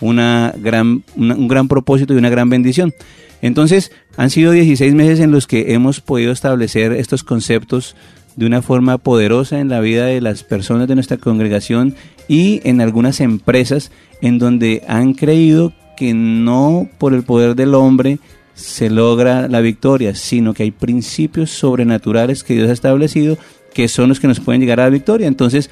una 0.00 0.52
gran, 0.56 1.04
un 1.16 1.48
gran 1.48 1.68
propósito 1.68 2.14
y 2.14 2.16
una 2.16 2.30
gran 2.30 2.48
bendición. 2.48 2.92
Entonces, 3.40 3.92
han 4.16 4.30
sido 4.30 4.52
16 4.52 4.94
meses 4.94 5.20
en 5.20 5.32
los 5.32 5.46
que 5.46 5.74
hemos 5.74 6.00
podido 6.00 6.32
establecer 6.32 6.92
estos 6.92 7.22
conceptos 7.24 7.96
de 8.36 8.46
una 8.46 8.62
forma 8.62 8.98
poderosa 8.98 9.60
en 9.60 9.68
la 9.68 9.80
vida 9.80 10.06
de 10.06 10.20
las 10.20 10.42
personas 10.42 10.88
de 10.88 10.94
nuestra 10.94 11.18
congregación 11.18 11.94
y 12.28 12.60
en 12.64 12.80
algunas 12.80 13.20
empresas 13.20 13.90
en 14.20 14.38
donde 14.38 14.82
han 14.88 15.14
creído 15.14 15.72
que 15.96 16.14
no 16.14 16.88
por 16.98 17.14
el 17.14 17.22
poder 17.22 17.54
del 17.54 17.74
hombre 17.74 18.18
se 18.54 18.90
logra 18.90 19.48
la 19.48 19.60
victoria, 19.60 20.14
sino 20.14 20.54
que 20.54 20.64
hay 20.64 20.70
principios 20.70 21.50
sobrenaturales 21.50 22.44
que 22.44 22.54
Dios 22.54 22.68
ha 22.68 22.72
establecido 22.72 23.38
que 23.72 23.88
son 23.88 24.08
los 24.08 24.20
que 24.20 24.28
nos 24.28 24.40
pueden 24.40 24.60
llegar 24.60 24.80
a 24.80 24.84
la 24.84 24.90
victoria. 24.90 25.26
Entonces, 25.26 25.70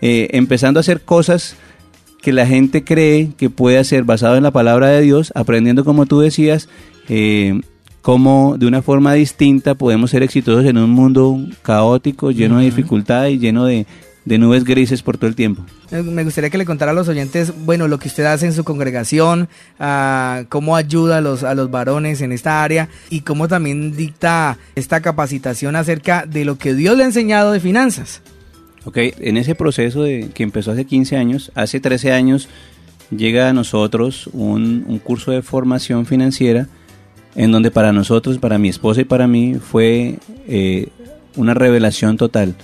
eh, 0.00 0.28
empezando 0.32 0.78
a 0.78 0.82
hacer 0.82 1.02
cosas 1.02 1.56
que 2.22 2.32
la 2.32 2.46
gente 2.46 2.84
cree 2.84 3.30
que 3.36 3.50
puede 3.50 3.78
hacer 3.78 4.04
basado 4.04 4.36
en 4.36 4.42
la 4.42 4.50
palabra 4.50 4.88
de 4.88 5.00
Dios, 5.00 5.32
aprendiendo 5.34 5.84
como 5.84 6.06
tú 6.06 6.20
decías, 6.20 6.68
eh, 7.08 7.60
cómo 8.02 8.56
de 8.58 8.66
una 8.66 8.82
forma 8.82 9.14
distinta 9.14 9.74
podemos 9.74 10.10
ser 10.10 10.22
exitosos 10.22 10.64
en 10.64 10.78
un 10.78 10.90
mundo 10.90 11.38
caótico, 11.62 12.30
lleno 12.30 12.58
de 12.58 12.66
dificultades 12.66 13.34
y 13.34 13.38
lleno 13.38 13.64
de, 13.64 13.86
nubes 14.24 14.64
grises 14.64 15.02
por 15.02 15.16
todo 15.16 15.28
el 15.28 15.34
tiempo. 15.34 15.64
Me 15.90 16.24
gustaría 16.24 16.50
que 16.50 16.58
le 16.58 16.64
contara 16.64 16.92
a 16.92 16.94
los 16.94 17.08
oyentes, 17.08 17.52
bueno, 17.64 17.88
lo 17.88 17.98
que 17.98 18.08
usted 18.08 18.24
hace 18.24 18.46
en 18.46 18.52
su 18.52 18.64
congregación, 18.64 19.48
ah, 19.78 20.44
cómo 20.48 20.76
ayuda 20.76 21.18
a 21.18 21.20
los, 21.20 21.42
a 21.42 21.54
los 21.54 21.70
varones 21.70 22.20
en 22.20 22.32
esta 22.32 22.62
área 22.62 22.88
y 23.08 23.20
cómo 23.22 23.48
también 23.48 23.96
dicta 23.96 24.58
esta 24.74 25.00
capacitación 25.00 25.76
acerca 25.76 26.26
de 26.26 26.44
lo 26.44 26.58
que 26.58 26.74
Dios 26.74 26.96
le 26.96 27.04
ha 27.04 27.06
enseñado 27.06 27.52
de 27.52 27.60
finanzas. 27.60 28.22
Ok, 28.84 28.96
en 28.96 29.36
ese 29.36 29.54
proceso 29.54 30.02
de, 30.02 30.30
que 30.32 30.42
empezó 30.42 30.72
hace 30.72 30.84
15 30.84 31.16
años, 31.16 31.52
hace 31.54 31.80
13 31.80 32.12
años 32.12 32.48
llega 33.10 33.48
a 33.48 33.52
nosotros 33.52 34.28
un, 34.32 34.84
un 34.86 34.98
curso 34.98 35.32
de 35.32 35.42
formación 35.42 36.06
financiera 36.06 36.68
en 37.34 37.52
donde 37.52 37.70
para 37.70 37.92
nosotros, 37.92 38.38
para 38.38 38.58
mi 38.58 38.68
esposa 38.68 39.02
y 39.02 39.04
para 39.04 39.26
mí 39.26 39.54
fue 39.54 40.18
eh, 40.48 40.88
una 41.36 41.54
revelación 41.54 42.16
total. 42.16 42.54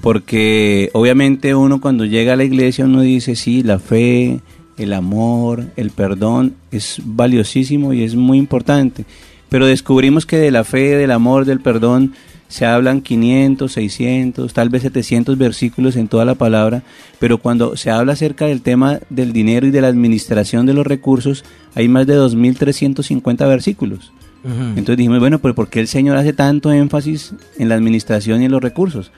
Porque 0.00 0.88
obviamente 0.94 1.54
uno 1.54 1.80
cuando 1.80 2.06
llega 2.06 2.32
a 2.32 2.36
la 2.36 2.44
iglesia 2.44 2.86
uno 2.86 3.02
dice, 3.02 3.36
sí, 3.36 3.62
la 3.62 3.78
fe, 3.78 4.40
el 4.78 4.92
amor, 4.94 5.66
el 5.76 5.90
perdón 5.90 6.54
es 6.70 7.02
valiosísimo 7.04 7.92
y 7.92 8.02
es 8.02 8.14
muy 8.14 8.38
importante. 8.38 9.04
Pero 9.50 9.66
descubrimos 9.66 10.24
que 10.24 10.38
de 10.38 10.50
la 10.50 10.64
fe, 10.64 10.96
del 10.96 11.10
amor, 11.10 11.44
del 11.44 11.60
perdón, 11.60 12.14
se 12.48 12.64
hablan 12.64 13.02
500, 13.02 13.70
600, 13.70 14.52
tal 14.54 14.70
vez 14.70 14.82
700 14.82 15.36
versículos 15.36 15.96
en 15.96 16.08
toda 16.08 16.24
la 16.24 16.34
palabra, 16.34 16.82
pero 17.18 17.38
cuando 17.38 17.76
se 17.76 17.90
habla 17.90 18.14
acerca 18.14 18.46
del 18.46 18.62
tema 18.62 19.00
del 19.10 19.32
dinero 19.32 19.66
y 19.66 19.70
de 19.70 19.82
la 19.82 19.88
administración 19.88 20.64
de 20.64 20.72
los 20.74 20.86
recursos, 20.86 21.44
hay 21.74 21.88
más 21.88 22.06
de 22.06 22.18
2.350 22.18 23.46
versículos. 23.46 24.12
Entonces 24.44 24.96
dijimos, 24.96 25.18
bueno, 25.18 25.38
pues 25.40 25.54
¿por 25.54 25.68
qué 25.68 25.80
el 25.80 25.88
Señor 25.88 26.16
hace 26.16 26.32
tanto 26.32 26.72
énfasis 26.72 27.34
en 27.58 27.68
la 27.68 27.74
administración 27.74 28.40
y 28.40 28.46
en 28.46 28.52
los 28.52 28.62
recursos? 28.62 29.10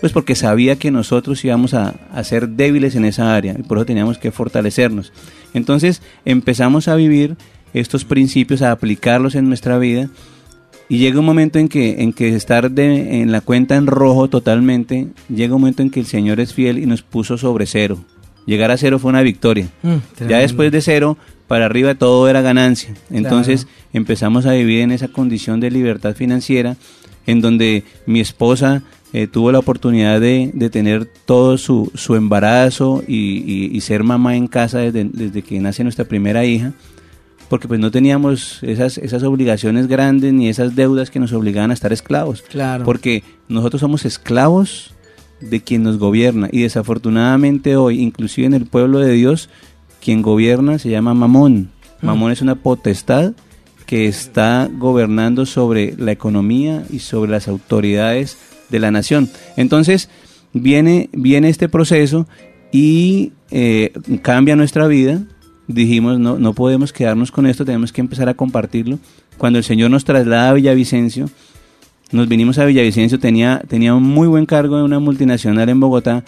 Pues 0.00 0.12
porque 0.12 0.36
sabía 0.36 0.76
que 0.76 0.90
nosotros 0.90 1.44
íbamos 1.44 1.74
a, 1.74 1.96
a 2.12 2.24
ser 2.24 2.50
débiles 2.50 2.94
en 2.94 3.04
esa 3.04 3.34
área 3.34 3.56
y 3.58 3.62
por 3.62 3.78
eso 3.78 3.86
teníamos 3.86 4.18
que 4.18 4.30
fortalecernos. 4.30 5.12
Entonces 5.52 6.02
empezamos 6.24 6.86
a 6.88 6.94
vivir 6.94 7.36
estos 7.74 8.04
principios, 8.04 8.62
a 8.62 8.70
aplicarlos 8.70 9.34
en 9.34 9.48
nuestra 9.48 9.78
vida 9.78 10.08
y 10.88 10.98
llega 10.98 11.20
un 11.20 11.26
momento 11.26 11.58
en 11.58 11.68
que, 11.68 12.02
en 12.02 12.12
que 12.12 12.34
estar 12.34 12.70
de, 12.70 13.20
en 13.20 13.30
la 13.30 13.42
cuenta 13.42 13.76
en 13.76 13.86
rojo 13.86 14.28
totalmente, 14.28 15.08
llega 15.28 15.54
un 15.54 15.60
momento 15.60 15.82
en 15.82 15.90
que 15.90 16.00
el 16.00 16.06
Señor 16.06 16.40
es 16.40 16.54
fiel 16.54 16.78
y 16.78 16.86
nos 16.86 17.02
puso 17.02 17.36
sobre 17.36 17.66
cero. 17.66 17.98
Llegar 18.46 18.70
a 18.70 18.78
cero 18.78 18.98
fue 18.98 19.10
una 19.10 19.20
victoria. 19.20 19.68
Mm, 19.82 19.96
ya 20.26 20.38
después 20.38 20.72
de 20.72 20.80
cero, 20.80 21.18
para 21.48 21.66
arriba 21.66 21.96
todo 21.96 22.28
era 22.28 22.42
ganancia. 22.42 22.94
Entonces 23.10 23.66
empezamos 23.92 24.46
a 24.46 24.52
vivir 24.52 24.80
en 24.80 24.92
esa 24.92 25.08
condición 25.08 25.58
de 25.58 25.70
libertad 25.70 26.14
financiera, 26.14 26.76
en 27.26 27.40
donde 27.40 27.82
mi 28.06 28.20
esposa 28.20 28.82
eh, 29.12 29.26
tuvo 29.26 29.50
la 29.50 29.58
oportunidad 29.58 30.20
de, 30.20 30.50
de 30.54 30.70
tener 30.70 31.06
todo 31.06 31.58
su, 31.58 31.90
su 31.94 32.14
embarazo 32.14 33.02
y, 33.08 33.74
y, 33.74 33.80
ser 33.80 34.04
mamá 34.04 34.36
en 34.36 34.46
casa 34.46 34.78
desde, 34.78 35.04
desde 35.04 35.42
que 35.42 35.58
nace 35.58 35.82
nuestra 35.82 36.04
primera 36.04 36.44
hija 36.44 36.74
porque 37.48 37.66
pues 37.66 37.80
no 37.80 37.90
teníamos 37.90 38.62
esas, 38.62 38.98
esas 38.98 39.22
obligaciones 39.22 39.86
grandes 39.86 40.32
ni 40.32 40.48
esas 40.48 40.76
deudas 40.76 41.10
que 41.10 41.18
nos 41.18 41.32
obligaban 41.32 41.70
a 41.70 41.74
estar 41.74 41.92
esclavos. 41.92 42.42
Claro. 42.42 42.84
Porque 42.84 43.24
nosotros 43.48 43.80
somos 43.80 44.04
esclavos 44.04 44.92
de 45.40 45.62
quien 45.62 45.82
nos 45.82 45.98
gobierna 45.98 46.48
y 46.52 46.62
desafortunadamente 46.62 47.76
hoy, 47.76 48.00
inclusive 48.02 48.46
en 48.46 48.54
el 48.54 48.66
pueblo 48.66 48.98
de 48.98 49.12
Dios, 49.12 49.48
quien 50.02 50.22
gobierna 50.22 50.78
se 50.78 50.90
llama 50.90 51.14
Mamón. 51.14 51.70
Mm. 52.02 52.06
Mamón 52.06 52.32
es 52.32 52.42
una 52.42 52.56
potestad 52.56 53.32
que 53.86 54.06
está 54.06 54.68
gobernando 54.70 55.46
sobre 55.46 55.94
la 55.96 56.12
economía 56.12 56.84
y 56.90 56.98
sobre 56.98 57.30
las 57.30 57.48
autoridades 57.48 58.36
de 58.68 58.78
la 58.80 58.90
nación. 58.90 59.30
Entonces, 59.56 60.10
viene, 60.52 61.08
viene 61.12 61.48
este 61.48 61.68
proceso 61.68 62.26
y 62.70 63.32
eh, 63.50 63.92
cambia 64.20 64.56
nuestra 64.56 64.86
vida, 64.86 65.22
dijimos, 65.66 66.18
no, 66.18 66.38
no 66.38 66.52
podemos 66.52 66.92
quedarnos 66.92 67.32
con 67.32 67.46
esto, 67.46 67.64
tenemos 67.64 67.92
que 67.92 68.00
empezar 68.00 68.28
a 68.28 68.34
compartirlo. 68.34 68.98
Cuando 69.38 69.58
el 69.58 69.64
Señor 69.64 69.90
nos 69.90 70.04
traslada 70.04 70.50
a 70.50 70.52
Villavicencio, 70.52 71.30
nos 72.10 72.28
vinimos 72.28 72.58
a 72.58 72.64
Villavicencio, 72.64 73.18
tenía, 73.18 73.62
tenía 73.68 73.94
un 73.94 74.02
muy 74.02 74.28
buen 74.28 74.46
cargo 74.46 74.78
en 74.78 74.84
una 74.84 74.98
multinacional 74.98 75.68
en 75.68 75.80
Bogotá, 75.80 76.24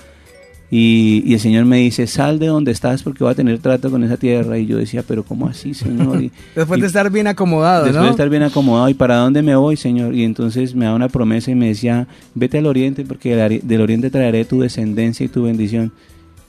y, 0.70 1.32
el 1.32 1.40
Señor 1.40 1.64
me 1.64 1.78
dice, 1.78 2.06
sal 2.06 2.38
de 2.38 2.46
donde 2.46 2.70
estás 2.70 3.02
porque 3.02 3.24
va 3.24 3.32
a 3.32 3.34
tener 3.34 3.58
trato 3.58 3.90
con 3.90 4.04
esa 4.04 4.16
tierra. 4.16 4.56
Y 4.56 4.66
yo 4.66 4.78
decía, 4.78 5.02
pero 5.06 5.24
¿cómo 5.24 5.48
así, 5.48 5.74
Señor? 5.74 6.30
después 6.54 6.80
de 6.80 6.86
estar 6.86 7.10
bien 7.10 7.26
acomodado, 7.26 7.86
Después 7.86 8.04
de 8.04 8.10
estar 8.10 8.28
bien 8.28 8.44
acomodado, 8.44 8.88
¿y 8.88 8.94
para 8.94 9.16
dónde 9.16 9.42
me 9.42 9.56
voy, 9.56 9.76
Señor? 9.76 10.14
Y 10.14 10.22
entonces 10.22 10.74
me 10.74 10.84
da 10.84 10.94
una 10.94 11.08
promesa 11.08 11.50
y 11.50 11.56
me 11.56 11.68
decía, 11.68 12.06
vete 12.34 12.58
al 12.58 12.66
oriente 12.66 13.04
porque 13.04 13.34
del 13.62 13.80
oriente 13.80 14.10
traeré 14.10 14.44
tu 14.44 14.60
descendencia 14.60 15.24
y 15.24 15.28
tu 15.28 15.42
bendición 15.42 15.92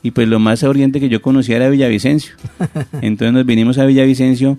y 0.04 0.12
pues 0.12 0.28
lo 0.28 0.40
más 0.40 0.64
oriente 0.64 1.00
que 1.00 1.10
yo 1.10 1.22
conocía 1.22 1.58
era 1.58 1.70
Villavicencio. 1.70 2.34
Entonces 3.02 3.34
nos 3.34 3.46
vinimos 3.46 3.78
a 3.78 3.86
Villavicencio 3.86 4.58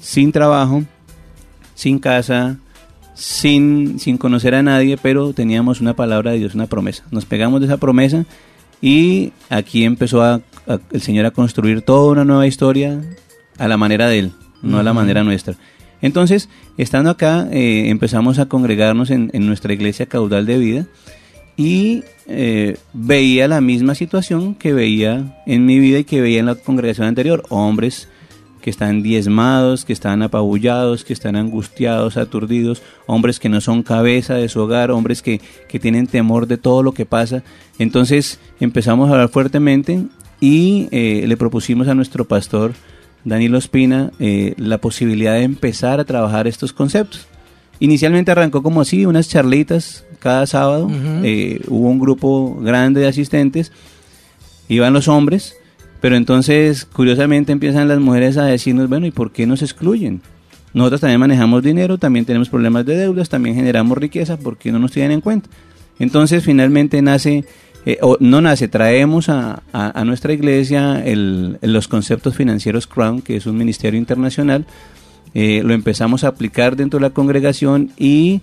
sin 0.00 0.32
trabajo, 0.32 0.82
sin 1.74 1.98
casa, 1.98 2.56
sin, 3.14 4.00
sin 4.00 4.18
conocer 4.18 4.54
a 4.54 4.62
nadie, 4.62 4.96
pero 5.00 5.32
teníamos 5.32 5.80
una 5.80 5.94
palabra 5.94 6.32
de 6.32 6.38
Dios, 6.38 6.54
una 6.54 6.66
promesa. 6.66 7.04
Nos 7.10 7.24
pegamos 7.26 7.60
de 7.60 7.66
esa 7.66 7.76
promesa 7.76 8.24
y 8.82 9.32
aquí 9.48 9.84
empezó 9.84 10.22
a, 10.22 10.42
el 10.90 11.00
Señor 11.00 11.24
a 11.24 11.30
construir 11.30 11.80
toda 11.80 12.12
una 12.12 12.24
nueva 12.24 12.46
historia 12.46 13.00
a 13.56 13.68
la 13.68 13.78
manera 13.78 14.08
de 14.08 14.18
Él, 14.18 14.32
no 14.60 14.78
a 14.78 14.82
la 14.82 14.92
manera 14.92 15.24
nuestra. 15.24 15.54
Entonces, 16.02 16.48
estando 16.76 17.08
acá, 17.08 17.48
eh, 17.52 17.88
empezamos 17.88 18.38
a 18.40 18.46
congregarnos 18.46 19.10
en, 19.10 19.30
en 19.32 19.46
nuestra 19.46 19.72
iglesia 19.72 20.06
caudal 20.06 20.44
de 20.44 20.58
vida 20.58 20.86
y 21.56 22.02
eh, 22.26 22.76
veía 22.92 23.46
la 23.48 23.60
misma 23.60 23.94
situación 23.94 24.54
que 24.54 24.72
veía 24.72 25.42
en 25.46 25.66
mi 25.66 25.78
vida 25.78 25.98
y 25.98 26.04
que 26.04 26.20
veía 26.20 26.40
en 26.40 26.46
la 26.46 26.54
congregación 26.54 27.06
anterior. 27.06 27.44
Hombres 27.50 28.08
que 28.62 28.70
están 28.70 29.02
diezmados, 29.02 29.84
que 29.84 29.92
están 29.92 30.22
apabullados, 30.22 31.04
que 31.04 31.12
están 31.12 31.36
angustiados, 31.36 32.16
aturdidos, 32.16 32.80
hombres 33.06 33.38
que 33.38 33.50
no 33.50 33.60
son 33.60 33.82
cabeza 33.82 34.34
de 34.34 34.48
su 34.48 34.60
hogar, 34.60 34.90
hombres 34.90 35.20
que, 35.20 35.40
que 35.68 35.78
tienen 35.78 36.06
temor 36.06 36.46
de 36.46 36.56
todo 36.56 36.82
lo 36.82 36.92
que 36.92 37.04
pasa. 37.04 37.42
Entonces 37.78 38.38
empezamos 38.60 39.08
a 39.08 39.12
hablar 39.12 39.28
fuertemente 39.28 40.04
y 40.40 40.88
eh, 40.90 41.24
le 41.26 41.36
propusimos 41.36 41.88
a 41.88 41.94
nuestro 41.94 42.24
pastor 42.24 42.72
Danilo 43.24 43.58
Espina 43.58 44.10
eh, 44.18 44.54
la 44.56 44.78
posibilidad 44.78 45.34
de 45.34 45.42
empezar 45.42 46.00
a 46.00 46.04
trabajar 46.04 46.46
estos 46.46 46.72
conceptos. 46.72 47.26
Inicialmente 47.78 48.30
arrancó 48.30 48.62
como 48.62 48.80
así, 48.80 49.06
unas 49.06 49.28
charlitas 49.28 50.04
cada 50.18 50.46
sábado. 50.46 50.88
Eh, 51.24 51.60
hubo 51.66 51.88
un 51.88 51.98
grupo 51.98 52.56
grande 52.60 53.00
de 53.00 53.08
asistentes. 53.08 53.72
Iban 54.68 54.92
los 54.92 55.08
hombres, 55.08 55.56
pero 56.02 56.16
entonces 56.16 56.84
curiosamente 56.84 57.52
empiezan 57.52 57.86
las 57.86 58.00
mujeres 58.00 58.36
a 58.36 58.44
decirnos, 58.44 58.88
bueno, 58.88 59.06
¿y 59.06 59.12
por 59.12 59.30
qué 59.30 59.46
nos 59.46 59.62
excluyen? 59.62 60.20
Nosotros 60.74 61.00
también 61.00 61.20
manejamos 61.20 61.62
dinero, 61.62 61.96
también 61.96 62.24
tenemos 62.24 62.48
problemas 62.48 62.84
de 62.84 62.96
deudas, 62.96 63.28
también 63.28 63.54
generamos 63.54 63.96
riqueza, 63.96 64.36
¿por 64.36 64.56
qué 64.56 64.72
no 64.72 64.80
nos 64.80 64.90
tienen 64.90 65.12
en 65.12 65.20
cuenta? 65.20 65.48
Entonces 66.00 66.42
finalmente 66.42 67.00
nace, 67.02 67.44
eh, 67.86 67.98
o 68.02 68.16
no 68.18 68.40
nace, 68.40 68.66
traemos 68.66 69.28
a, 69.28 69.62
nuestra 70.04 70.32
iglesia 70.32 71.04
los 71.60 71.86
conceptos 71.86 72.34
financieros 72.34 72.88
Crown, 72.88 73.22
que 73.22 73.36
es 73.36 73.46
un 73.46 73.56
ministerio 73.56 73.96
internacional, 73.96 74.66
eh, 75.34 75.62
lo 75.64 75.72
empezamos 75.72 76.24
a 76.24 76.28
aplicar 76.28 76.74
dentro 76.74 76.98
de 76.98 77.02
la 77.02 77.10
congregación 77.10 77.92
y 77.96 78.40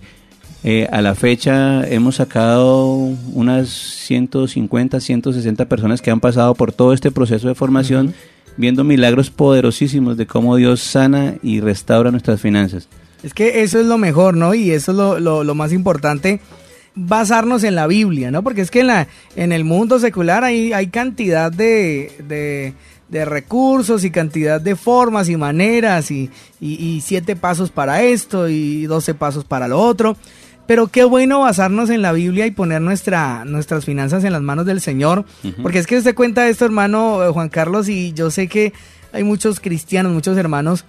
eh, 0.62 0.88
a 0.90 1.00
la 1.00 1.14
fecha 1.14 1.86
hemos 1.88 2.16
sacado 2.16 2.94
unas 3.32 3.68
150, 3.68 5.00
160 5.00 5.64
personas 5.66 6.02
que 6.02 6.10
han 6.10 6.20
pasado 6.20 6.54
por 6.54 6.72
todo 6.72 6.92
este 6.92 7.10
proceso 7.10 7.48
de 7.48 7.54
formación, 7.54 8.14
viendo 8.56 8.84
milagros 8.84 9.30
poderosísimos 9.30 10.16
de 10.16 10.26
cómo 10.26 10.56
Dios 10.56 10.80
sana 10.80 11.34
y 11.42 11.60
restaura 11.60 12.10
nuestras 12.10 12.40
finanzas. 12.40 12.88
Es 13.22 13.34
que 13.34 13.62
eso 13.62 13.80
es 13.80 13.86
lo 13.86 13.98
mejor, 13.98 14.36
¿no? 14.36 14.54
Y 14.54 14.70
eso 14.70 14.92
es 14.92 15.22
lo, 15.22 15.44
lo, 15.44 15.54
más 15.54 15.72
importante, 15.72 16.40
basarnos 16.94 17.64
en 17.64 17.74
la 17.74 17.86
Biblia, 17.86 18.30
¿no? 18.30 18.42
Porque 18.42 18.62
es 18.62 18.70
que 18.70 18.80
en, 18.80 18.86
la, 18.88 19.08
en 19.36 19.52
el 19.52 19.64
mundo 19.64 19.98
secular 19.98 20.44
hay, 20.44 20.72
hay 20.72 20.88
cantidad 20.88 21.52
de 21.52 22.74
de 23.10 23.24
recursos 23.24 24.04
y 24.04 24.10
cantidad 24.10 24.60
de 24.60 24.76
formas 24.76 25.28
y 25.28 25.36
maneras 25.36 26.10
y, 26.10 26.30
siete 27.02 27.36
pasos 27.36 27.70
para 27.70 28.02
esto 28.02 28.48
y 28.48 28.86
doce 28.86 29.14
pasos 29.14 29.44
para 29.44 29.68
lo 29.68 29.80
otro. 29.80 30.16
Pero 30.70 30.86
qué 30.86 31.02
bueno 31.02 31.40
basarnos 31.40 31.90
en 31.90 32.00
la 32.00 32.12
Biblia 32.12 32.46
y 32.46 32.52
poner 32.52 32.80
nuestra, 32.80 33.44
nuestras 33.44 33.84
finanzas 33.84 34.22
en 34.22 34.32
las 34.32 34.40
manos 34.40 34.66
del 34.66 34.80
Señor, 34.80 35.24
porque 35.62 35.80
es 35.80 35.86
que 35.88 35.98
usted 35.98 36.14
cuenta 36.14 36.48
esto, 36.48 36.64
hermano 36.64 37.24
eh, 37.24 37.30
Juan 37.30 37.48
Carlos, 37.48 37.88
y 37.88 38.12
yo 38.12 38.30
sé 38.30 38.46
que 38.46 38.72
hay 39.12 39.24
muchos 39.24 39.58
cristianos, 39.58 40.12
muchos 40.12 40.38
hermanos 40.38 40.84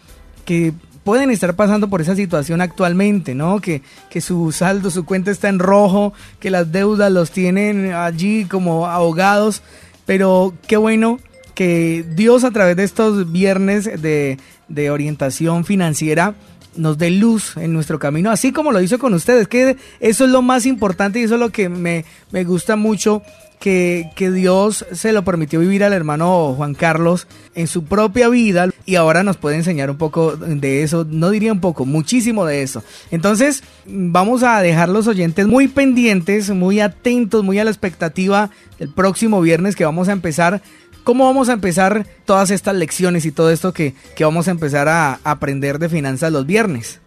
que 0.45 0.71
pueden 1.03 1.31
estar 1.31 1.55
pasando 1.55 1.89
por 1.89 1.99
esa 1.99 2.15
situación 2.15 2.61
actualmente, 2.61 3.33
¿no? 3.33 3.59
Que, 3.59 3.81
que 4.11 4.21
su 4.21 4.51
saldo, 4.51 4.91
su 4.91 5.03
cuenta 5.03 5.31
está 5.31 5.49
en 5.49 5.57
rojo, 5.57 6.13
que 6.39 6.51
las 6.51 6.71
deudas 6.71 7.11
los 7.11 7.31
tienen 7.31 7.91
allí 7.91 8.45
como 8.45 8.85
ahogados, 8.85 9.63
pero 10.05 10.53
qué 10.67 10.77
bueno 10.77 11.17
que 11.55 12.05
Dios 12.07 12.43
a 12.43 12.51
través 12.51 12.75
de 12.75 12.83
estos 12.83 13.31
viernes 13.31 13.85
de, 13.99 14.37
de 14.67 14.91
orientación 14.91 15.65
financiera 15.65 16.35
nos 16.75 16.97
dé 16.97 17.09
luz 17.09 17.57
en 17.57 17.73
nuestro 17.73 17.99
camino, 17.99 18.31
así 18.31 18.51
como 18.51 18.71
lo 18.71 18.81
hizo 18.81 18.99
con 18.99 19.13
ustedes, 19.13 19.47
que 19.47 19.77
eso 19.99 20.25
es 20.25 20.31
lo 20.31 20.41
más 20.41 20.65
importante 20.65 21.19
y 21.19 21.23
eso 21.23 21.35
es 21.35 21.39
lo 21.39 21.49
que 21.49 21.69
me, 21.69 22.05
me 22.31 22.43
gusta 22.43 22.75
mucho 22.75 23.21
que, 23.59 24.09
que, 24.15 24.31
Dios 24.31 24.85
se 24.91 25.13
lo 25.13 25.23
permitió 25.23 25.59
vivir 25.59 25.83
al 25.83 25.93
hermano 25.93 26.55
Juan 26.57 26.73
Carlos 26.73 27.27
en 27.53 27.67
su 27.67 27.83
propia 27.83 28.27
vida 28.27 28.69
y 28.87 28.95
ahora 28.95 29.23
nos 29.23 29.37
puede 29.37 29.55
enseñar 29.55 29.91
un 29.91 29.97
poco 29.97 30.35
de 30.35 30.81
eso, 30.81 31.05
no 31.07 31.29
diría 31.29 31.53
un 31.53 31.59
poco, 31.61 31.85
muchísimo 31.85 32.43
de 32.45 32.63
eso. 32.63 32.83
Entonces 33.11 33.63
vamos 33.85 34.41
a 34.41 34.61
dejar 34.61 34.89
los 34.89 35.07
oyentes 35.07 35.45
muy 35.45 35.67
pendientes, 35.67 36.49
muy 36.49 36.79
atentos, 36.79 37.43
muy 37.43 37.59
a 37.59 37.63
la 37.63 37.69
expectativa 37.69 38.49
del 38.79 38.89
próximo 38.89 39.39
viernes 39.41 39.75
que 39.75 39.85
vamos 39.85 40.09
a 40.09 40.13
empezar. 40.13 40.63
¿Cómo 41.03 41.25
vamos 41.25 41.49
a 41.49 41.53
empezar 41.53 42.05
todas 42.25 42.51
estas 42.51 42.75
lecciones 42.75 43.25
y 43.25 43.31
todo 43.31 43.49
esto 43.51 43.73
que, 43.73 43.95
que 44.15 44.23
vamos 44.23 44.47
a 44.47 44.51
empezar 44.51 44.87
a 44.87 45.19
aprender 45.23 45.79
de 45.79 45.89
finanzas 45.89 46.31
los 46.31 46.45
viernes? 46.45 47.01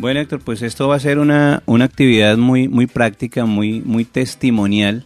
Bueno, 0.00 0.20
Héctor, 0.20 0.40
pues 0.40 0.62
esto 0.62 0.88
va 0.88 0.96
a 0.96 1.00
ser 1.00 1.18
una, 1.18 1.62
una 1.66 1.84
actividad 1.84 2.38
muy, 2.38 2.68
muy 2.68 2.86
práctica, 2.86 3.44
muy, 3.44 3.82
muy 3.82 4.06
testimonial, 4.06 5.04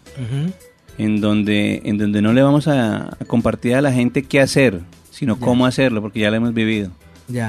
en, 0.98 1.20
donde, 1.20 1.82
en 1.84 1.98
donde 1.98 2.22
no 2.22 2.32
le 2.32 2.44
vamos 2.44 2.68
a, 2.68 3.16
compartir 3.26 3.74
a 3.74 3.82
la 3.82 3.92
gente 3.92 4.22
qué 4.22 4.40
hacer, 4.40 4.82
sino 5.10 5.40
cómo 5.40 5.66
hacerlo, 5.66 6.00
porque 6.00 6.20
ya 6.20 6.30
lo 6.30 6.36
hemos 6.36 6.54
vivido. 6.54 6.92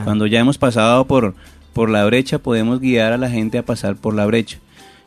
Cuando 0.03 0.25
ya 0.25 0.39
hemos 0.39 0.57
pasado 0.57 1.05
por, 1.05 1.35
por 1.73 1.91
la 1.91 2.03
brecha, 2.05 2.39
podemos 2.39 2.79
guiar 2.79 3.13
a 3.13 3.17
la 3.19 3.29
gente 3.29 3.59
a 3.59 3.63
pasar 3.63 3.95
por 3.95 4.15
la 4.15 4.25
brecha. 4.25 4.57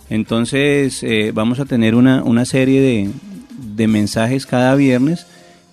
Entonces, 0.09 1.03
eh, 1.03 1.33
vamos 1.35 1.59
a 1.59 1.65
tener 1.65 1.97
una, 1.97 2.23
una 2.23 2.45
serie 2.45 2.81
de, 2.81 3.11
de 3.75 3.88
mensajes 3.88 4.47
cada 4.47 4.77
viernes, 4.77 5.27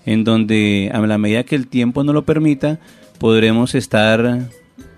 en 0.05 0.23
donde 0.23 0.91
a 0.93 0.99
la 0.99 1.17
medida 1.17 1.43
que 1.43 1.55
el 1.55 1.67
tiempo 1.67 2.03
nos 2.03 2.13
lo 2.13 2.25
permita, 2.25 2.79
podremos 3.19 3.75
estar 3.75 4.49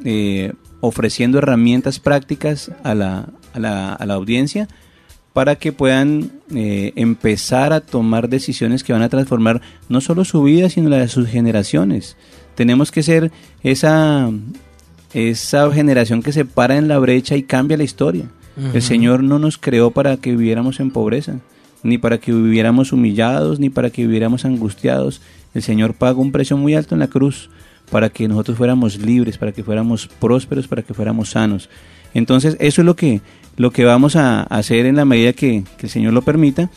eh, 0.03 0.53
ofreciendo 0.81 1.37
herramientas 1.37 1.99
prácticas 1.99 2.71
a 2.83 2.93
la, 2.95 3.29
a 3.53 3.59
la, 3.59 3.93
a 3.93 4.05
la 4.05 4.13
audiencia 4.13 4.67
para 5.37 5.55
que 5.55 5.71
puedan 5.71 6.31
eh, 6.55 6.93
empezar 6.95 7.71
a 7.71 7.81
tomar 7.81 8.27
decisiones 8.27 8.83
que 8.83 8.91
van 8.91 9.03
a 9.03 9.09
transformar 9.09 9.61
no 9.87 10.01
solo 10.01 10.25
su 10.25 10.41
vida, 10.41 10.67
sino 10.67 10.89
la 10.89 10.97
de 10.97 11.07
sus 11.07 11.27
generaciones. 11.27 12.17
Tenemos 12.55 12.91
que 12.91 13.03
ser 13.03 13.31
esa, 13.61 14.31
esa 15.13 15.71
generación 15.71 16.23
que 16.23 16.31
se 16.31 16.43
para 16.43 16.77
en 16.77 16.87
la 16.87 16.97
brecha 16.97 17.35
y 17.35 17.43
cambia 17.43 17.77
la 17.77 17.83
historia. 17.83 18.25
El 18.73 18.81
Señor 18.81 19.21
no 19.21 19.37
nos 19.37 19.59
creó 19.59 19.91
para 19.91 20.17
que 20.17 20.31
viviéramos 20.31 20.79
en 20.79 20.89
pobreza, 20.89 21.35
ni 21.88 21.98
para 21.98 22.17
que 22.17 22.34
viviéramos 22.34 22.91
humillados, 22.91 23.60
ni 23.60 23.70
para 23.70 23.89
que 23.89 24.01
viviéramos 24.01 24.44
angustiados. 24.44 25.22
El 25.53 25.63
Señor 25.63 25.94
pagó 25.94 26.22
un 26.22 26.34
precio 26.34 26.58
muy 26.58 26.75
alto 26.75 26.96
en 26.96 27.00
la 27.00 27.08
cruz 27.08 27.50
para 27.89 28.10
que 28.10 28.27
nosotros 28.27 28.58
fuéramos 28.58 28.98
libres, 28.98 29.38
para 29.38 29.53
que 29.53 29.63
fuéramos 29.63 30.08
prósperos, 30.08 30.67
para 30.67 30.82
que 30.82 30.94
fuéramos 30.94 31.29
sanos. 31.29 31.70
Entonces, 32.13 32.58
eso 32.60 32.82
es 32.82 32.86
lo 32.86 32.98
que, 32.98 33.22
lo 33.56 33.72
que 33.72 33.86
vamos 33.86 34.17
a 34.17 34.44
hacer 34.44 34.86
en 34.86 34.98
la 34.98 35.06
medida 35.06 35.32
que, 35.32 35.63
el 35.79 35.89
Señor 35.89 36.12
lo 36.13 36.22
permita 36.22 36.70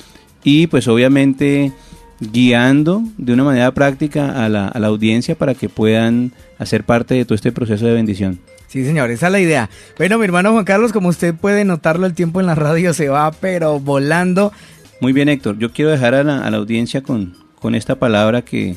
y 0.45 0.69
pues 0.69 0.87
obviamente 0.87 1.73
guiando 2.21 3.03
de 3.19 3.33
una 3.33 3.45
manera 3.45 3.75
práctica 3.75 4.45
a 4.45 4.49
la, 4.49 4.69
a 4.69 4.79
la 4.79 4.87
audiencia 4.87 5.35
para 5.35 5.55
que 5.55 5.69
puedan 5.69 6.33
hacer 6.59 6.85
parte 6.85 7.15
de 7.15 7.25
todo 7.25 7.35
este 7.35 7.51
proceso 7.51 7.85
de 7.85 7.95
bendición. 7.95 8.39
Sí, 8.71 8.85
señor, 8.85 9.11
esa 9.11 9.27
es 9.27 9.33
la 9.33 9.41
idea. 9.41 9.69
Bueno, 9.99 10.17
mi 10.17 10.25
hermano 10.25 10.53
Juan 10.53 10.65
Carlos, 10.65 10.93
como 10.93 11.09
usted 11.09 11.35
puede 11.35 11.65
notarlo, 11.65 12.07
el 12.07 12.15
tiempo 12.15 12.39
en 12.39 12.47
la 12.47 12.55
radio 12.55 12.95
se 12.95 13.09
va, 13.09 13.33
pero 13.33 13.81
volando. 13.81 14.53
Muy 15.01 15.15
bien, 15.15 15.31
Héctor. 15.31 15.59
Yo 15.59 15.73
quiero 15.73 15.91
dejar 15.91 16.15
a 16.15 16.23
la, 16.23 16.47
audiencia 16.49 17.03
con, 17.03 17.35
esta 17.75 17.99
palabra 17.99 18.43
que, 18.43 18.77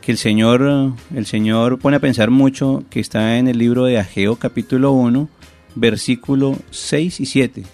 que 0.00 0.12
el 0.12 0.18
Señor, 0.18 0.92
el 1.12 1.26
Señor 1.26 1.80
pone 1.80 1.96
a 1.96 2.00
pensar 2.00 2.30
mucho, 2.30 2.84
que 2.90 3.00
está 3.00 3.38
en 3.38 3.48
el 3.48 3.58
libro 3.58 3.84
de 3.84 3.98
Ageo 3.98 4.36
capítulo 4.36 4.92
1, 4.92 5.28
versículo 5.74 6.56
6 6.70 7.18
y 7.18 7.26
7. 7.26 7.64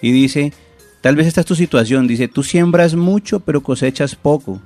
Y 0.00 0.12
dice, 0.12 0.52
tal 1.00 1.16
vez 1.16 1.26
esta 1.26 1.40
es 1.40 1.46
tu 1.46 1.56
situación, 1.56 2.06
dice, 2.06 2.28
tú 2.28 2.44
siembras 2.44 2.94
mucho 2.94 3.40
pero 3.40 3.64
cosechas 3.64 4.14
poco, 4.14 4.62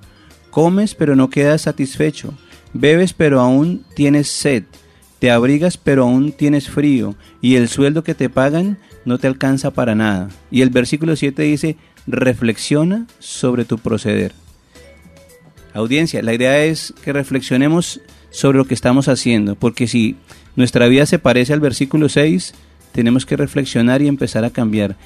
comes 0.51 0.95
pero 0.95 1.17
no 1.17 1.31
quedas 1.31 1.63
satisfecho, 1.63 2.35
bebes 2.75 3.15
pero 3.15 3.41
aún 3.41 3.83
tienes 3.95 4.29
sed, 4.29 4.65
te 5.21 5.31
abrigas 5.31 5.79
pero 5.79 6.03
aún 6.03 6.33
tienes 6.33 6.69
frío, 6.69 7.15
y 7.41 7.57
el 7.57 7.69
sueldo 7.69 8.05
que 8.05 8.15
te 8.15 8.29
pagan 8.29 8.77
no 9.07 9.17
te 9.17 9.27
alcanza 9.27 9.71
para 9.71 9.95
nada. 9.95 10.29
Y 10.51 10.61
el 10.61 10.69
versículo 10.69 11.17
7 11.17 11.43
dice, 11.43 11.77
reflexiona 12.09 13.07
sobre 13.19 13.65
tu 13.65 13.79
proceder. 13.79 14.33
Audiencia, 15.75 16.23
la 16.23 16.35
idea 16.35 16.65
es 16.65 16.95
que 17.05 17.13
reflexionemos 17.13 18.01
sobre 18.31 18.59
lo 18.59 18.65
que 18.65 18.75
estamos 18.75 19.09
haciendo, 19.09 19.55
porque 19.55 19.87
si 19.87 20.17
nuestra 20.57 20.89
vida 20.89 21.07
se 21.07 21.19
parece 21.19 21.53
al 21.53 21.61
versículo 21.61 22.09
6, 22.09 22.55
tenemos 22.93 23.27
que 23.27 23.37
reflexionar 23.37 24.03
y 24.03 24.09
empezar 24.09 24.45
a 24.45 24.51
cambiar. 24.51 24.97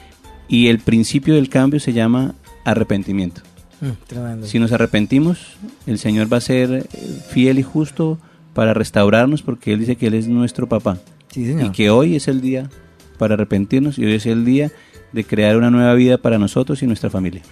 Y 0.49 0.69
el 0.69 0.79
principio 0.79 1.35
del 1.35 1.49
cambio 1.49 1.81
se 1.81 1.93
llama 1.93 2.35
arrepentimiento. 2.65 3.43
Mm, 3.81 4.45
si 4.45 4.59
nos 4.59 4.73
arrepentimos, 4.73 5.57
el 5.87 5.99
Señor 5.99 6.33
va 6.33 6.37
a 6.37 6.41
ser 6.41 6.71
eh, 6.73 6.87
fiel 7.31 7.59
y 7.59 7.62
justo 7.62 8.19
para 8.55 8.75
restaurarnos 8.75 9.43
porque 9.43 9.73
Él 9.73 9.81
dice 9.81 9.97
que 9.97 10.07
Él 10.07 10.15
es 10.15 10.29
nuestro 10.29 10.69
papá. 10.69 10.99
Y 11.35 11.71
que 11.71 11.91
hoy 11.91 12.15
es 12.17 12.29
el 12.29 12.41
día 12.41 12.71
para 13.19 13.35
arrepentirnos 13.35 13.99
y 13.99 14.05
hoy 14.05 14.15
es 14.15 14.27
el 14.27 14.45
día 14.45 14.71
de 15.12 15.25
crear 15.25 15.57
una 15.57 15.70
nueva 15.70 15.94
vida 15.94 16.18
para 16.18 16.38
nosotros 16.38 16.83
y 16.83 16.87
nuestra 16.87 17.11
familia. 17.11 17.42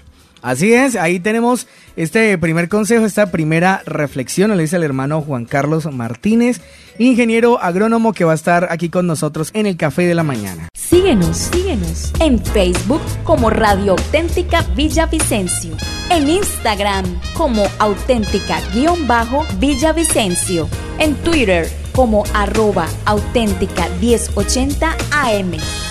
Así 0.43 0.73
es, 0.73 0.97
ahí 0.97 1.21
tenemos 1.21 1.67
este 1.97 2.39
primer 2.39 2.71
consejo, 2.71 3.05
esta 3.05 3.31
primera 3.31 3.83
reflexión, 3.85 4.51
lo 4.51 4.57
dice 4.57 4.77
el 4.77 4.85
hermano 4.85 5.21
Juan 5.21 5.45
Carlos 5.45 5.85
Martínez, 5.93 6.63
ingeniero 6.99 7.63
agrónomo 7.63 8.15
que 8.15 8.25
va 8.25 8.33
a 8.33 8.37
estar 8.37 8.69
aquí 8.71 8.89
con 8.89 9.07
nosotros 9.07 9.51
en 9.53 9.67
el 9.67 9.77
Café 9.77 10.07
de 10.07 10.15
la 10.15 10.23
Mañana. 10.23 10.69
Síguenos, 10.75 11.37
síguenos 11.37 12.11
en 12.21 12.43
Facebook 12.43 13.03
como 13.25 13.51
Radio 13.51 13.93
Auténtica 13.93 14.63
Villavicencio, 14.75 15.77
en 16.11 16.31
Instagram 16.31 17.05
como 17.35 17.67
auténtica-villavicencio, 17.79 20.71
en 20.99 21.17
Twitter 21.17 21.69
como 21.93 22.25
arroba 22.33 22.87
auténtica 23.05 23.91
1080 24.01 24.97
AM, 25.13 25.53